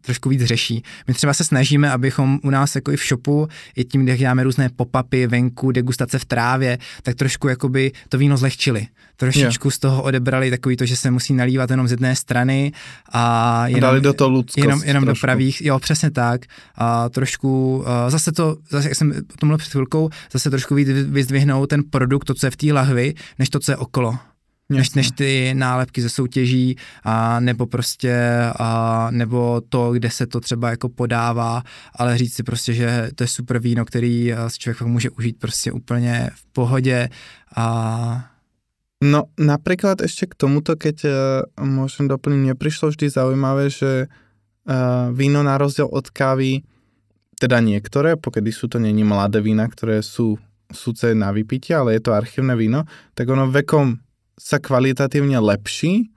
[0.00, 0.82] trošku víc řeší.
[1.08, 4.44] My třeba se snažíme, abychom u nás jako i v shopu, i tím, kde děláme
[4.44, 8.86] různé pop-upy venku, degustace v trávě, tak trošku jakoby to víno zlehčili.
[9.16, 9.74] Trošičku yeah.
[9.74, 12.72] z toho odebrali takový to, že se musí nalívat jenom z jedné strany
[13.12, 16.40] a jenom, a dali do toho ludskost jenom, jenom do pravých, jo, přesně tak.
[16.74, 20.88] A trošku, a zase to, zase jak jsem o tomhle před chvilkou, zase trošku víc
[20.88, 24.18] vyzdvihnout ten produkt, to, co je v té lahvi, než to, co je okolo
[24.70, 28.16] než, než ty nálepky ze soutěží, a nebo prostě,
[28.58, 31.62] a, nebo to, kde se to třeba jako podává,
[31.94, 35.72] ale říct si prostě, že to je super víno, který si člověk může užít prostě
[35.72, 37.08] úplně v pohodě
[37.56, 38.30] a
[39.00, 41.12] No napríklad ešte k tomuto, keď uh,
[41.64, 46.60] môžem doplniť, mne prišlo vždy zaujímavé, že uh, víno na rozdiel od kávy,
[47.40, 50.36] teda niektoré, pokedy sú to není mladé vína, ktoré sú
[50.68, 52.84] súce na vypitie, ale je to archívne víno,
[53.16, 53.96] tak ono vekom
[54.40, 56.08] sa kvalitatívne lepší,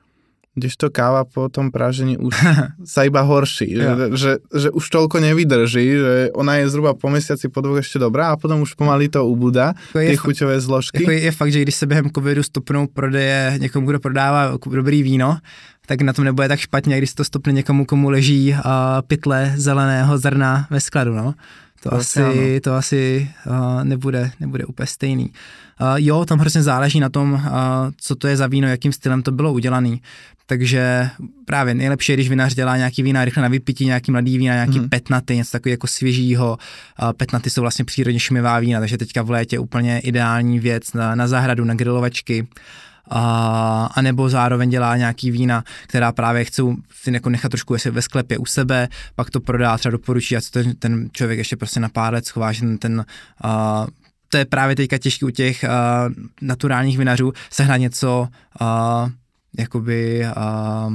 [0.53, 2.34] kdežto káva po tom prážení už
[2.93, 3.97] sa iba horší, ja.
[3.97, 7.97] že, že, že už toľko nevydrží, že ona je zhruba po mesiaci, po dvoch ešte
[7.97, 11.03] dobrá a potom už pomaly to ubudá, ty chuťové zložky.
[11.03, 15.03] Jako je, je fakt, že když se během covidu stopnou prodeje někomu, kdo prodává dobrý
[15.03, 15.38] víno,
[15.86, 18.59] tak na tom nebude tak špatně, když se to stopne někomu, komu leží uh,
[19.07, 21.34] pytle zeleného zrna ve skladu, no.
[21.84, 25.25] To, to asi, to asi uh, nebude, nebude úplně stejný.
[25.25, 27.41] Uh, jo, tam hrozně záleží na tom, uh,
[27.97, 29.97] co to je za víno, jakým stylem to bylo udělané.
[30.45, 31.09] Takže
[31.45, 34.79] právě nejlepší je, když vinař dělá nějaký vína rychle na vypití, nějaký mladý vína, nějaký
[34.79, 34.89] mm.
[34.89, 36.57] petnaty, něco takového jako svěžího.
[37.01, 41.15] Uh, petnaty jsou vlastně přírodně šumivá vína, takže teďka v létě úplně ideální věc na,
[41.15, 42.47] na zahradu, na grilovačky.
[43.10, 48.01] A, a nebo zároveň dělá nějaký vína, která právě chcou si jako nechat trošku ve
[48.01, 51.80] sklepě u sebe, pak to prodá, třeba doporučí a co ten, ten člověk ještě prostě
[51.80, 53.06] na pár let schová, že ten, ten
[53.45, 53.88] uh,
[54.30, 58.28] to je právě teďka těžké u těch uh, naturálních vinařů sehnat něco
[58.62, 59.10] uh,
[59.58, 60.93] jakoby uh,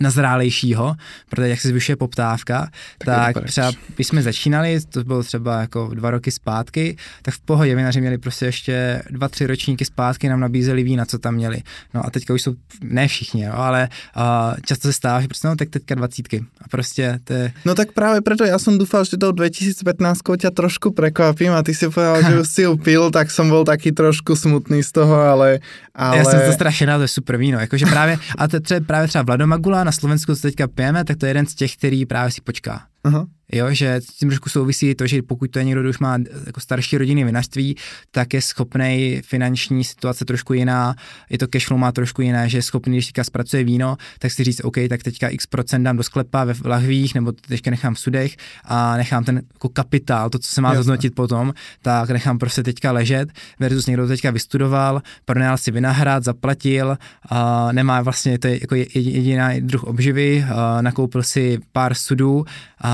[0.00, 0.96] nazrálejšího,
[1.30, 5.90] protože jak se zvyšuje poptávka, tak, tak třeba když jsme začínali, to bylo třeba jako
[5.94, 10.40] dva roky zpátky, tak v pohodě vinaři měli prostě ještě dva, tři ročníky zpátky, nám
[10.40, 11.62] nabízeli vína, co tam měli.
[11.94, 15.48] No a teďka už jsou, ne všichni, jo, ale uh, často se stává, že prostě
[15.48, 16.44] no tak teďka dvacítky.
[16.62, 17.52] A prostě to je...
[17.64, 21.74] No tak právě proto já jsem doufal, že to 2015 tě trošku prekvapím a ty
[21.74, 25.58] si povedal, že už si upil, tak jsem byl taky trošku smutný z toho, ale...
[25.94, 26.16] ale...
[26.16, 29.22] Já jsem to strašně to je super víno, jakože právě, a to je právě třeba
[29.22, 32.40] Vladomagula na Slovensku, co teďka pijeme, tak to je jeden z těch, který právě si
[32.40, 32.86] počká.
[33.04, 33.26] Aha.
[33.52, 36.18] Jo, že s tím trošku souvisí to, že pokud to je někdo, kdo už má
[36.46, 37.76] jako starší rodiny vinařství,
[38.10, 40.94] tak je schopný finanční situace trošku jiná,
[41.30, 44.44] je to cashflow má trošku jiné, že je schopný, když teďka zpracuje víno, tak si
[44.44, 48.00] říct, OK, tak teďka x procent dám do sklepa ve lahvích, nebo teďka nechám v
[48.00, 52.62] sudech a nechám ten jako kapitál, to, co se má zhodnotit potom, tak nechám prostě
[52.62, 53.28] teďka ležet,
[53.60, 59.60] versus někdo teďka vystudoval, pronajal si vinahrad, zaplatil, a nemá vlastně, to je jako jediný
[59.60, 60.44] druh obživy,
[60.80, 62.44] nakoupil si pár sudů,
[62.80, 62.87] a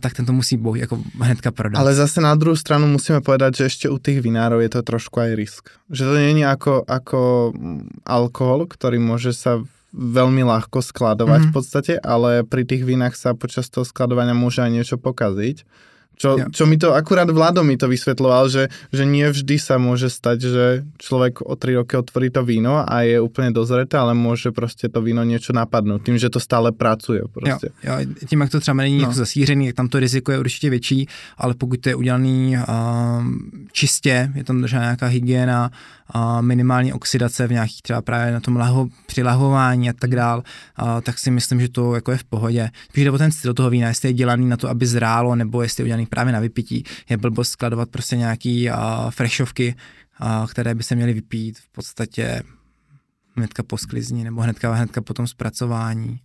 [0.00, 1.80] tak ten to musí boh, jako hnedka prodat.
[1.80, 5.20] Ale zase na druhou stranu musíme povedať, že ještě u těch vinárov je to trošku
[5.20, 5.70] aj risk.
[5.90, 7.52] Že to není jako, jako
[8.06, 9.60] alkohol, který může sa
[9.96, 11.50] veľmi ľahko skladovať mm-hmm.
[11.50, 15.64] v podstate, ale pri tých vínach sa počas toho skladovania môže aj niečo pokaziť.
[16.16, 20.08] Čo, čo mi to, akurát Vlado mi to vysvetloval, že, že nie vždy sa môže
[20.08, 20.64] stať, že
[20.96, 25.02] človek o 3 roky otvorí to víno a je úplne dozreté, ale môže prostě to
[25.02, 27.20] víno něco napadnout, tím, že to stále pracuje.
[27.32, 27.68] Prostě.
[27.84, 29.12] Jo, jo, tím, jak to třeba není no.
[29.12, 31.08] zasířený, tak tam to riziko je určitě větší,
[31.38, 32.64] ale pokud to je udělaný uh,
[33.72, 35.70] čistě, je tam držena nějaká hygiena,
[36.14, 40.42] uh, minimální oxidace v nějakých třeba právě na tom laho, přilahování a tak dál,
[40.82, 42.70] uh, tak si myslím, že to jako je v pohodě.
[42.90, 45.62] Spíš jde o ten styl toho vína, jestli je dělaný na to, aby zrálo, nebo
[45.62, 46.84] jestli je udělaný právě na vypití.
[47.10, 48.76] Je blbost skladovat prostě nějaký uh,
[49.10, 49.74] freshovky,
[50.20, 52.42] uh, které by se měly vypít v podstatě
[53.36, 56.20] hnedka po sklizní nebo hnedka, hnedka po tom zpracování.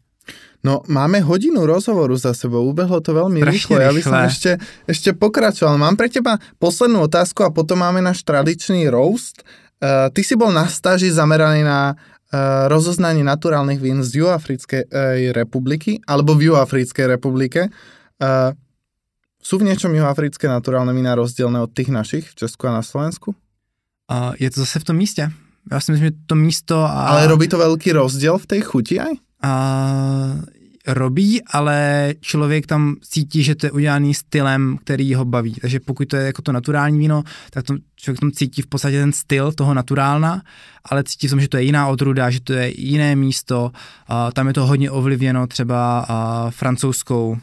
[0.63, 3.81] No, máme hodinu rozhovoru za sebou, ubehlo to veľmi rýchlo.
[3.81, 5.81] Ja by som ešte, ešte pokračoval.
[5.81, 9.41] Mám pre teba poslednú otázku a potom máme náš tradičný roast.
[9.81, 15.33] Uh, ty si bol na stáži zameraný na uh, rozoznanie naturálnych vín z Juafrickej uh,
[15.33, 17.73] republiky, alebo v Juafrickej republike.
[18.21, 18.53] Uh,
[19.41, 23.33] sú v niečom juhoafrické naturálne vína rozdielne od tých našich v Česku a na Slovensku?
[24.11, 25.31] Uh, je to zase v tom místě.
[25.71, 26.79] Já si myslím, že to místo...
[26.79, 27.07] A...
[27.07, 29.11] Ale robí to velký rozdíl v té chuti aj?
[29.45, 30.45] Uh,
[30.87, 35.53] robí, ale člověk tam cítí, že to je udělaný stylem, který ho baví.
[35.61, 38.99] Takže pokud to je jako to naturální víno, tak to člověk tam cítí v podstatě
[38.99, 40.41] ten styl toho naturálna,
[40.85, 43.63] ale cítí v tom, že to je jiná odruda, že to je jiné místo.
[43.63, 47.37] Uh, tam je to hodně ovlivněno třeba uh, francouzskou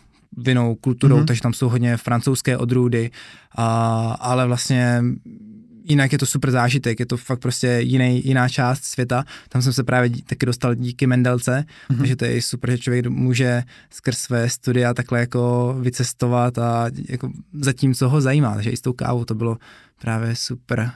[0.44, 1.24] vinou kulturou, mm-hmm.
[1.24, 3.10] takže tam jsou hodně francouzské odrůdy,
[3.56, 3.66] a,
[4.20, 5.02] ale vlastně
[5.84, 9.24] jinak je to super zážitek, je to fakt prostě jiný, jiná část světa.
[9.48, 11.98] Tam jsem se právě dí, taky dostal díky Mendelce, mm-hmm.
[11.98, 17.30] takže to je super, že člověk může skrz své studia takhle jako vycestovat a jako
[17.52, 19.56] zatím, co ho zajímá, takže i s tou kávou to bylo
[20.00, 20.90] právě super.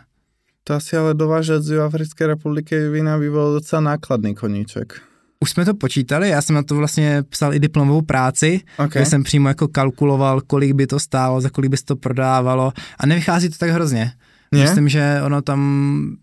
[0.65, 5.03] To asi ale dovážet z Africké republiky vína by byl docela nákladný koníček.
[5.43, 9.03] Už jsme to počítali, já jsem na to vlastně psal i diplomovou práci, okay.
[9.03, 12.73] kde jsem přímo jako kalkuloval, kolik by to stálo, za kolik by se to prodávalo
[12.99, 14.13] a nevychází to tak hrozně.
[14.53, 14.63] Je?
[14.63, 16.17] Myslím, že ono tam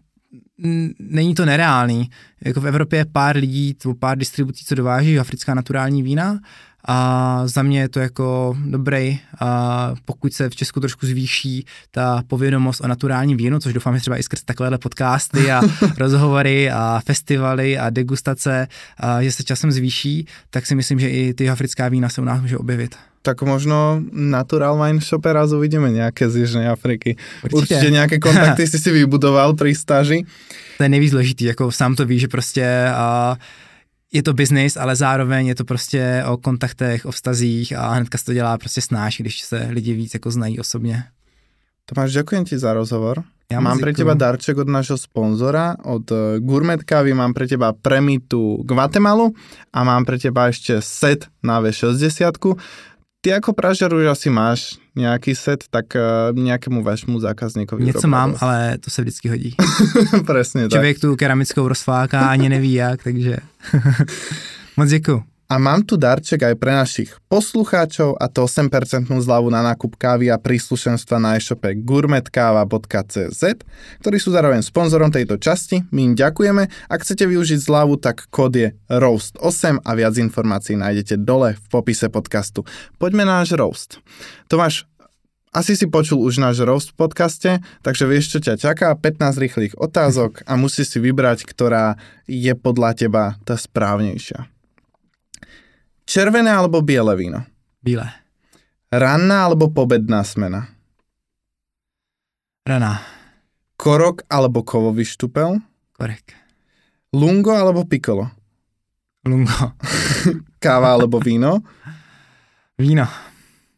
[0.99, 2.09] není to nereálný.
[2.45, 6.39] Jako v Evropě je pár lidí, pár distribucí, co dováží africká naturální vína
[6.85, 12.23] a za mě je to jako dobrý, a pokud se v Česku trošku zvýší ta
[12.27, 15.61] povědomost o naturálním vínu, což doufám, že třeba i skrz takovéhle podcasty a
[15.97, 18.67] rozhovory a festivaly a degustace,
[18.97, 22.23] a že se časem zvýší, tak si myslím, že i ty africká vína se u
[22.23, 27.15] nás může objevit tak možno Natural Wine Shop raz uvidíme nějaké z Jižní Afriky.
[27.43, 30.25] Určitě, Určitě nějaké kontakty jsi si vybudoval při stáži.
[30.77, 33.37] To je nejvíc důležitý, jako sám to ví, že prostě a
[34.13, 38.25] je to biznis, ale zároveň je to prostě o kontaktech, o vztazích a hnedka se
[38.25, 41.03] to dělá prostě snáš, když se lidi víc jako znají osobně.
[41.85, 43.23] Tomáš, děkuji ti za rozhovor.
[43.51, 47.73] Já mám pre teba darček od našeho sponzora, od eh, Gourmet Kávy, mám pre teba
[47.73, 49.33] Premitu Guatemalu
[49.73, 52.37] a mám pre teba ešte set na V60.
[53.21, 55.85] Ty jako Pražer už asi máš nějaký set, tak
[56.31, 57.85] uh, nějakému vašemu zákazníkovi.
[57.85, 59.55] Něco mám, ale to se vždycky hodí.
[60.33, 61.01] Přesně Člověk tak.
[61.01, 63.37] tu keramickou rozfláká, ani neví jak, takže
[64.77, 65.23] moc děkuji.
[65.49, 68.69] A mám tu darček aj pre našich poslucháčov a to 8%
[69.09, 73.41] zľavu na nákup kávy a príslušenstva na e-shope gourmetkava.cz,
[73.97, 75.89] ktorí sú zároveň sponzorom tejto časti.
[75.89, 76.69] My im ďakujeme.
[76.93, 82.13] Ak chcete využiť zľavu, tak kód je ROAST8 a viac informácií nájdete dole v popise
[82.13, 82.61] podcastu.
[83.01, 84.05] Poďme na náš roast.
[84.53, 84.85] Tomáš,
[85.49, 87.51] asi si počul už náš roast v podcaste,
[87.81, 91.97] takže vieš, čo ťa čaká, 15 rýchlych otázok a musíš si vybrať, ktorá
[92.29, 94.58] je podľa teba tá správnejšia.
[96.09, 97.45] Červené alebo biele víno?
[97.85, 98.09] Bílé.
[98.89, 100.65] Ranná alebo pobedná smena?
[102.65, 103.05] Raná.
[103.77, 105.61] Korok alebo kovový štupel?
[105.93, 106.33] Korek.
[107.13, 108.25] Lungo alebo pikolo?
[109.21, 109.77] Lungo.
[110.63, 111.61] Káva alebo víno?
[112.73, 113.05] Víno.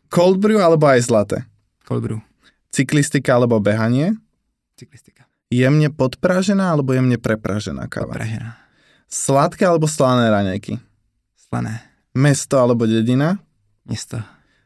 [0.08, 1.44] Cold brew alebo aj zlaté?
[1.84, 2.24] Cold brew.
[2.72, 4.16] Cyklistika alebo behanie?
[4.80, 5.28] Cyklistika.
[5.52, 8.16] Jemne podpražená alebo jemne prepražená káva?
[8.16, 8.56] Pražená.
[9.12, 10.80] Sladké alebo slané raňajky?
[11.36, 11.91] Slané.
[12.14, 13.40] Mesto alebo dedina?
[13.86, 14.20] Město.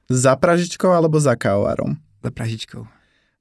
[0.09, 1.97] Za pražičkou alebo za kávovarom?
[2.23, 2.87] Za Pražičkou.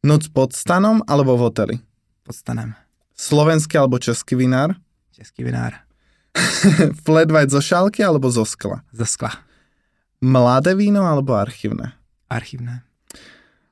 [0.05, 1.77] Noc pod stanom alebo v hoteli?
[2.25, 2.77] Pod stanem.
[3.17, 4.77] Slovenský alebo český vinár?
[5.13, 5.81] Český vinár.
[7.05, 8.85] Flat white zo šálky alebo zo skla?
[8.93, 9.33] Za skla.
[10.21, 11.97] Mladé víno alebo archívne?
[12.29, 12.85] Archívne.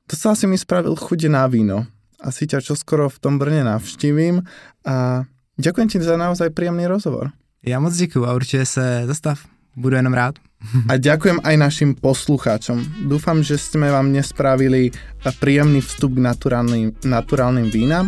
[0.09, 1.85] To sa asi mi spravil chuť na víno.
[2.17, 4.41] Asi ťa čoskoro v tom Brne navštívím
[4.87, 5.25] a
[5.59, 7.29] ďakujem ti za naozaj príjemný rozhovor.
[7.65, 9.52] Já moc děkuju a určitě se zastav.
[9.75, 10.39] Budu jenom rád.
[10.91, 13.09] A ďakujem aj našim poslucháčom.
[13.09, 14.95] Dúfam, že sme vám nespravili
[15.43, 18.07] príjemný vstup k naturálnym, naturálnym vínam.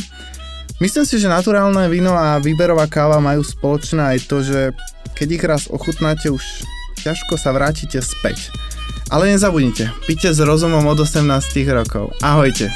[0.84, 4.60] Myslím si, že naturálne víno a výberová káva majú spoločné aj to, že
[5.16, 6.44] keď ich raz ochutnáte, už
[7.00, 8.52] ťažko sa vrátite späť.
[9.08, 11.24] Ale nezabudnite, pite s rozumom od 18
[11.72, 12.12] rokov.
[12.20, 12.68] Ahojte.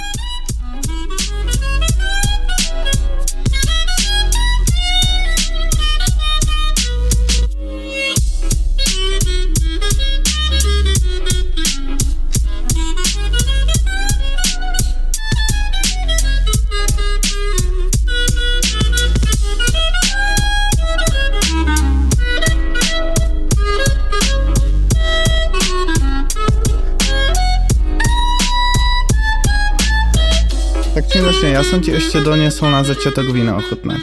[31.29, 34.01] Činočne, ja som ti ešte doniesol na začiatok víno ochutnať.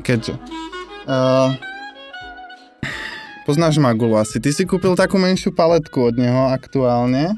[0.00, 0.40] Keďže.
[1.04, 1.52] Uh,
[3.44, 4.40] poznáš Magulu asi.
[4.40, 7.36] Ty si kúpil takú menšiu paletku od neho aktuálne.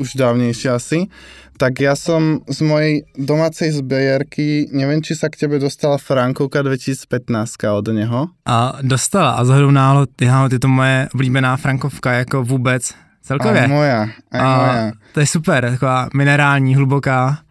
[0.00, 1.12] Už dávnejšie asi.
[1.60, 7.28] Tak ja som z mojej domácej zbierky, neviem, či sa k tebe dostala Frankovka 2015
[7.76, 8.32] od neho.
[8.48, 12.88] A dostala a zhodou náhod, je to moje oblíbená frankovka jako vůbec
[13.20, 13.60] celkově.
[13.60, 14.00] Aj moja,
[14.32, 14.92] aj a moja.
[15.12, 17.44] to je super, taková minerální, hluboká,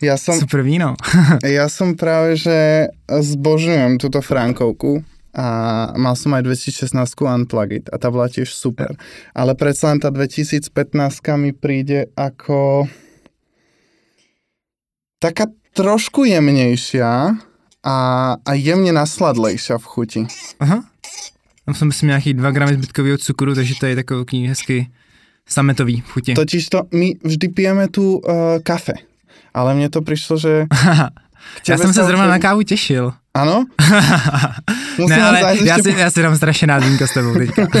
[0.00, 0.96] Ja som, super víno.
[1.44, 5.04] ja som práve, že zbožňujem túto Frankovku
[5.36, 5.46] a
[5.94, 8.96] mal som aj 2016 Unplugged a tá bola tiež super.
[9.36, 10.72] Ale predsa len tá 2015
[11.38, 12.88] mi príde ako
[15.20, 17.36] taká trošku jemnejšia
[17.84, 17.96] a,
[18.40, 20.22] a jemne nasladlejšia v chuti.
[20.58, 20.82] Aha.
[21.64, 24.90] Tam jsou myslím nějaký 2 gramy zbytkového cukru, takže to je takový hezky
[25.46, 26.34] sametový v chuti.
[26.34, 28.92] Totiž to my vždy pijeme tu uh, kafe.
[29.54, 30.66] Ale mne to prišlo, že...
[31.68, 33.12] Já jsem se zrovna na kávu těšil.
[34.98, 37.66] Musím ne, ale já si, já si dám strašně vínko s tebou teďka.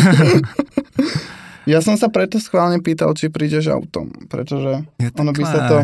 [1.68, 5.76] Ja som sa preto schválne pýtal, či prídeš autom, pretože Jo, ono by sa to,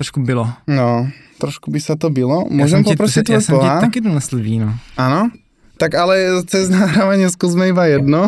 [0.00, 0.48] Trošku bylo.
[0.66, 1.04] no,
[1.38, 2.48] trošku by sa to bylo.
[2.50, 4.74] Já jsem ti- poprosiť Já jsem ti taky donesl víno.
[4.96, 5.30] Áno?
[5.78, 8.26] Tak ale cez nahrávanie skúsme iba jedno.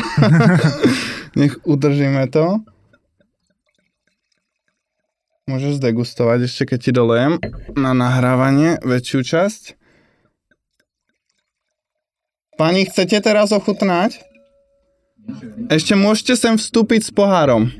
[1.34, 2.62] Nech udržíme to.
[5.50, 7.32] Môžeš zdegustovať ešte, keď ti dolejem
[7.74, 9.62] na nahrávanie väčšiu časť.
[12.54, 14.22] Pani, chcete teraz ochutnať?
[15.66, 17.74] Ešte môžete sem vstúpiť s pohárom.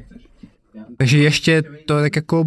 [0.98, 2.44] Takže ještě to tak jako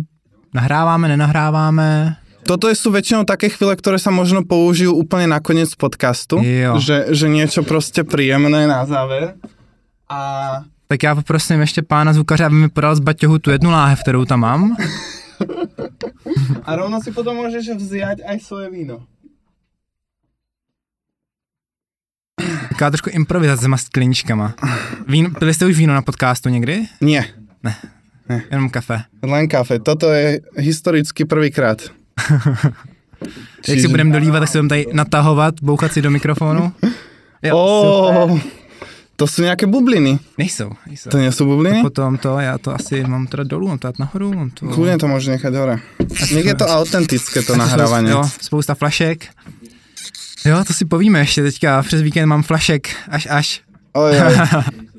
[0.54, 2.20] nahráváme, nenahráváme.
[2.44, 6.44] Toto sú väčšinou také chvíle, ktoré sa možno použijú úplne na koniec podcastu.
[6.44, 6.76] Jo.
[6.76, 9.40] Že, že niečo proste príjemné na záver.
[10.12, 10.20] A
[10.94, 14.26] Tak já poprosím ještě pána zvukaře, aby mi podal z baťohu tu jednu láhev, kterou
[14.26, 14.78] tam mám.
[16.64, 19.02] A rovno si potom môžeš vziať aj svoje víno.
[22.70, 24.54] Taková trošku improvizace s skleničkama.
[25.10, 26.86] Víno, pili jste už víno na podcastu někdy?
[27.02, 27.26] Nie,
[28.52, 29.04] Jenom kafe.
[29.26, 29.80] len kafe.
[29.80, 31.82] Toto je historicky prvýkrát.
[33.68, 36.74] Jak si budeme dolívat, tak si budeme tady natahovat, bouchat si do mikrofonu.
[37.42, 38.63] Jo, Ó, super.
[39.16, 40.18] To sú nejaké bubliny.
[40.38, 41.14] Nejsou, nejsou.
[41.14, 41.82] To sú bubliny?
[41.86, 44.66] Potom to, já to asi mám teda dolů, mám to dát nahoru, mám to...
[44.66, 45.76] Kľudne to môžeš nechať hore.
[46.34, 48.12] Nech je to autentické, to nahrávanie.
[48.12, 49.30] Jo, spousta flašek.
[50.46, 53.48] Jo, to si povíme ještě teďka, přes víkend mám flašek, až až.
[53.94, 54.36] Oj, oj.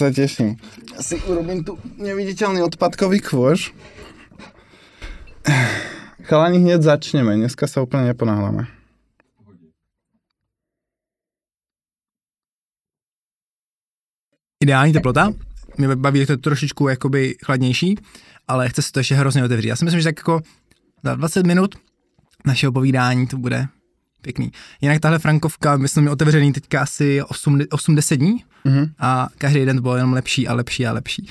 [0.00, 0.56] sa teším.
[0.96, 3.76] Ja si urobím tu neviditeľný odpadkový kôž.
[6.24, 7.36] Chalani, hneď začneme.
[7.36, 8.79] Dneska sa úplne neponáhľame.
[14.62, 15.32] Ideální teplota,
[15.78, 17.98] mě baví to trošičku jakoby chladnější,
[18.48, 19.68] ale chce se to ještě hrozně otevřít.
[19.68, 20.40] Já si myslím, že tak jako
[21.04, 21.74] za 20 minut
[22.46, 23.66] našeho povídání to bude
[24.22, 24.52] pěkný.
[24.80, 28.90] Jinak tahle frankovka, my jsme otevřený teďka asi 8, 8-10 dní mm-hmm.
[28.98, 31.28] a každý den bylo jenom lepší a lepší a lepší.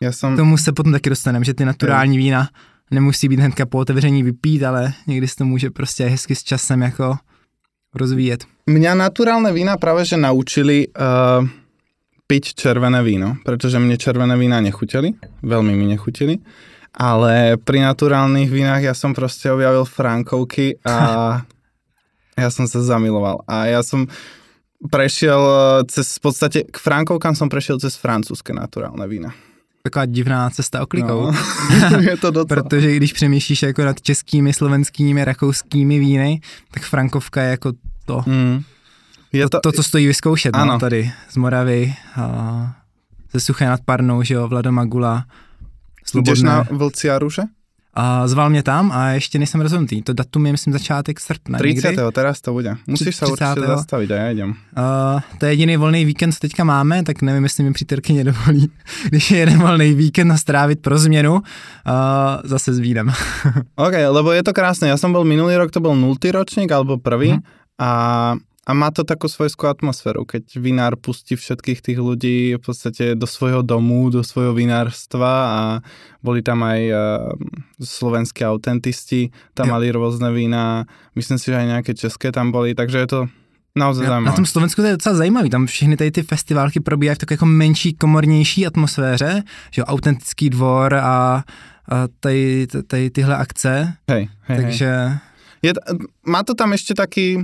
[0.00, 0.34] Já jsem...
[0.34, 2.48] K tomu se potom taky dostaneme, že ty naturální vína
[2.90, 6.82] nemusí být hnedka po otevření vypít, ale někdy se to může prostě hezky s časem
[6.82, 7.16] jako
[7.94, 8.44] rozvíjet.
[8.66, 11.48] Mňa naturálne vína práve že naučili uh,
[12.24, 15.12] piť červené víno, pretože mne červené vína nechutili,
[15.44, 16.40] veľmi mi nechutili,
[16.94, 20.96] ale pri naturálnych vínach ja som proste objavil frankovky a
[22.42, 23.44] ja som sa zamiloval.
[23.44, 24.08] A ja som
[24.84, 25.40] prešiel
[25.88, 29.32] cez, v podstate, k frankovkám som prešiel cez francúzske naturálne vína
[29.84, 31.28] taková divná cesta oklikou.
[31.28, 32.62] No, je to docela.
[32.62, 36.40] Protože když přemýšlíš jako nad českými, slovenskými, rakouskými víny,
[36.70, 37.72] tak Frankovka je jako
[38.04, 38.22] to.
[38.26, 38.62] Mm.
[39.34, 42.74] Je to, to, co stojí vyzkoušet no, tady z Moravy, a
[43.32, 45.24] ze Suché nad Parnou, že jo, Vladomagula.
[46.14, 47.42] Jdeš na Vlci a Růže?
[47.94, 50.02] A zval mě tam a ještě nejsem rozhodnutý.
[50.02, 51.58] To datum je, myslím, začátek srpna.
[51.58, 51.88] 30.
[51.88, 52.02] Někdy.
[52.12, 52.76] teraz to bude.
[52.86, 54.50] Musíš se určitě zastavit a já jdem.
[54.50, 58.70] Uh, to je jediný volný víkend, co teďka máme, tak nevím, jestli mi přítelkyně dovolí,
[59.08, 61.42] když je jeden volný víkend strávit pro změnu, uh,
[62.44, 63.12] zase s vínem.
[63.76, 64.88] OK, lebo je to krásné.
[64.88, 67.30] Já jsem byl minulý rok, to byl nultý ročník, alebo prvý.
[67.30, 67.40] Hmm.
[67.78, 68.34] A
[68.64, 73.28] a má to takú svojskú atmosféru, keď vinár pustí všetkých tých ľudí v podstate do
[73.28, 75.60] svojho domu, do svojho vinárstva a
[76.24, 76.98] boli tam aj uh,
[77.76, 79.72] slovenskí autentisti, tam jo.
[79.76, 83.20] mali rôzne vína, myslím si, že aj nejaké české tam boli, takže je to
[83.76, 84.32] naozaj zajímavé.
[84.32, 87.34] Na tom Slovensku to je docela zajímavý, tam všechny tady ty festiválky probíhají v takové
[87.34, 91.44] jako menší, komornější atmosféře, že jo, autentický dvor a, a
[92.20, 94.88] tady, tady tyhle akce, hej, hej, takže...
[94.88, 95.18] Hej.
[95.64, 95.72] Je,
[96.28, 97.40] má to tam ešte taký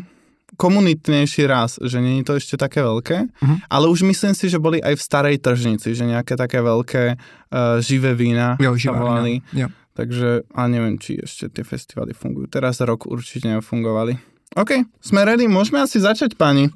[0.60, 3.56] komunitnejší raz, že není to ešte také veľké, uh-huh.
[3.72, 7.80] ale už myslím si, že boli aj v starej tržnici, že nejaké také veľké uh,
[7.80, 9.40] živé vína jo, volali.
[9.40, 9.64] Vína.
[9.64, 9.68] Jo.
[9.96, 12.46] Takže, a neviem, či ešte tie festivaly fungujú.
[12.52, 14.16] Teraz rok určite nefungovali.
[14.56, 16.68] OK, sme ready, môžeme asi začať, pani.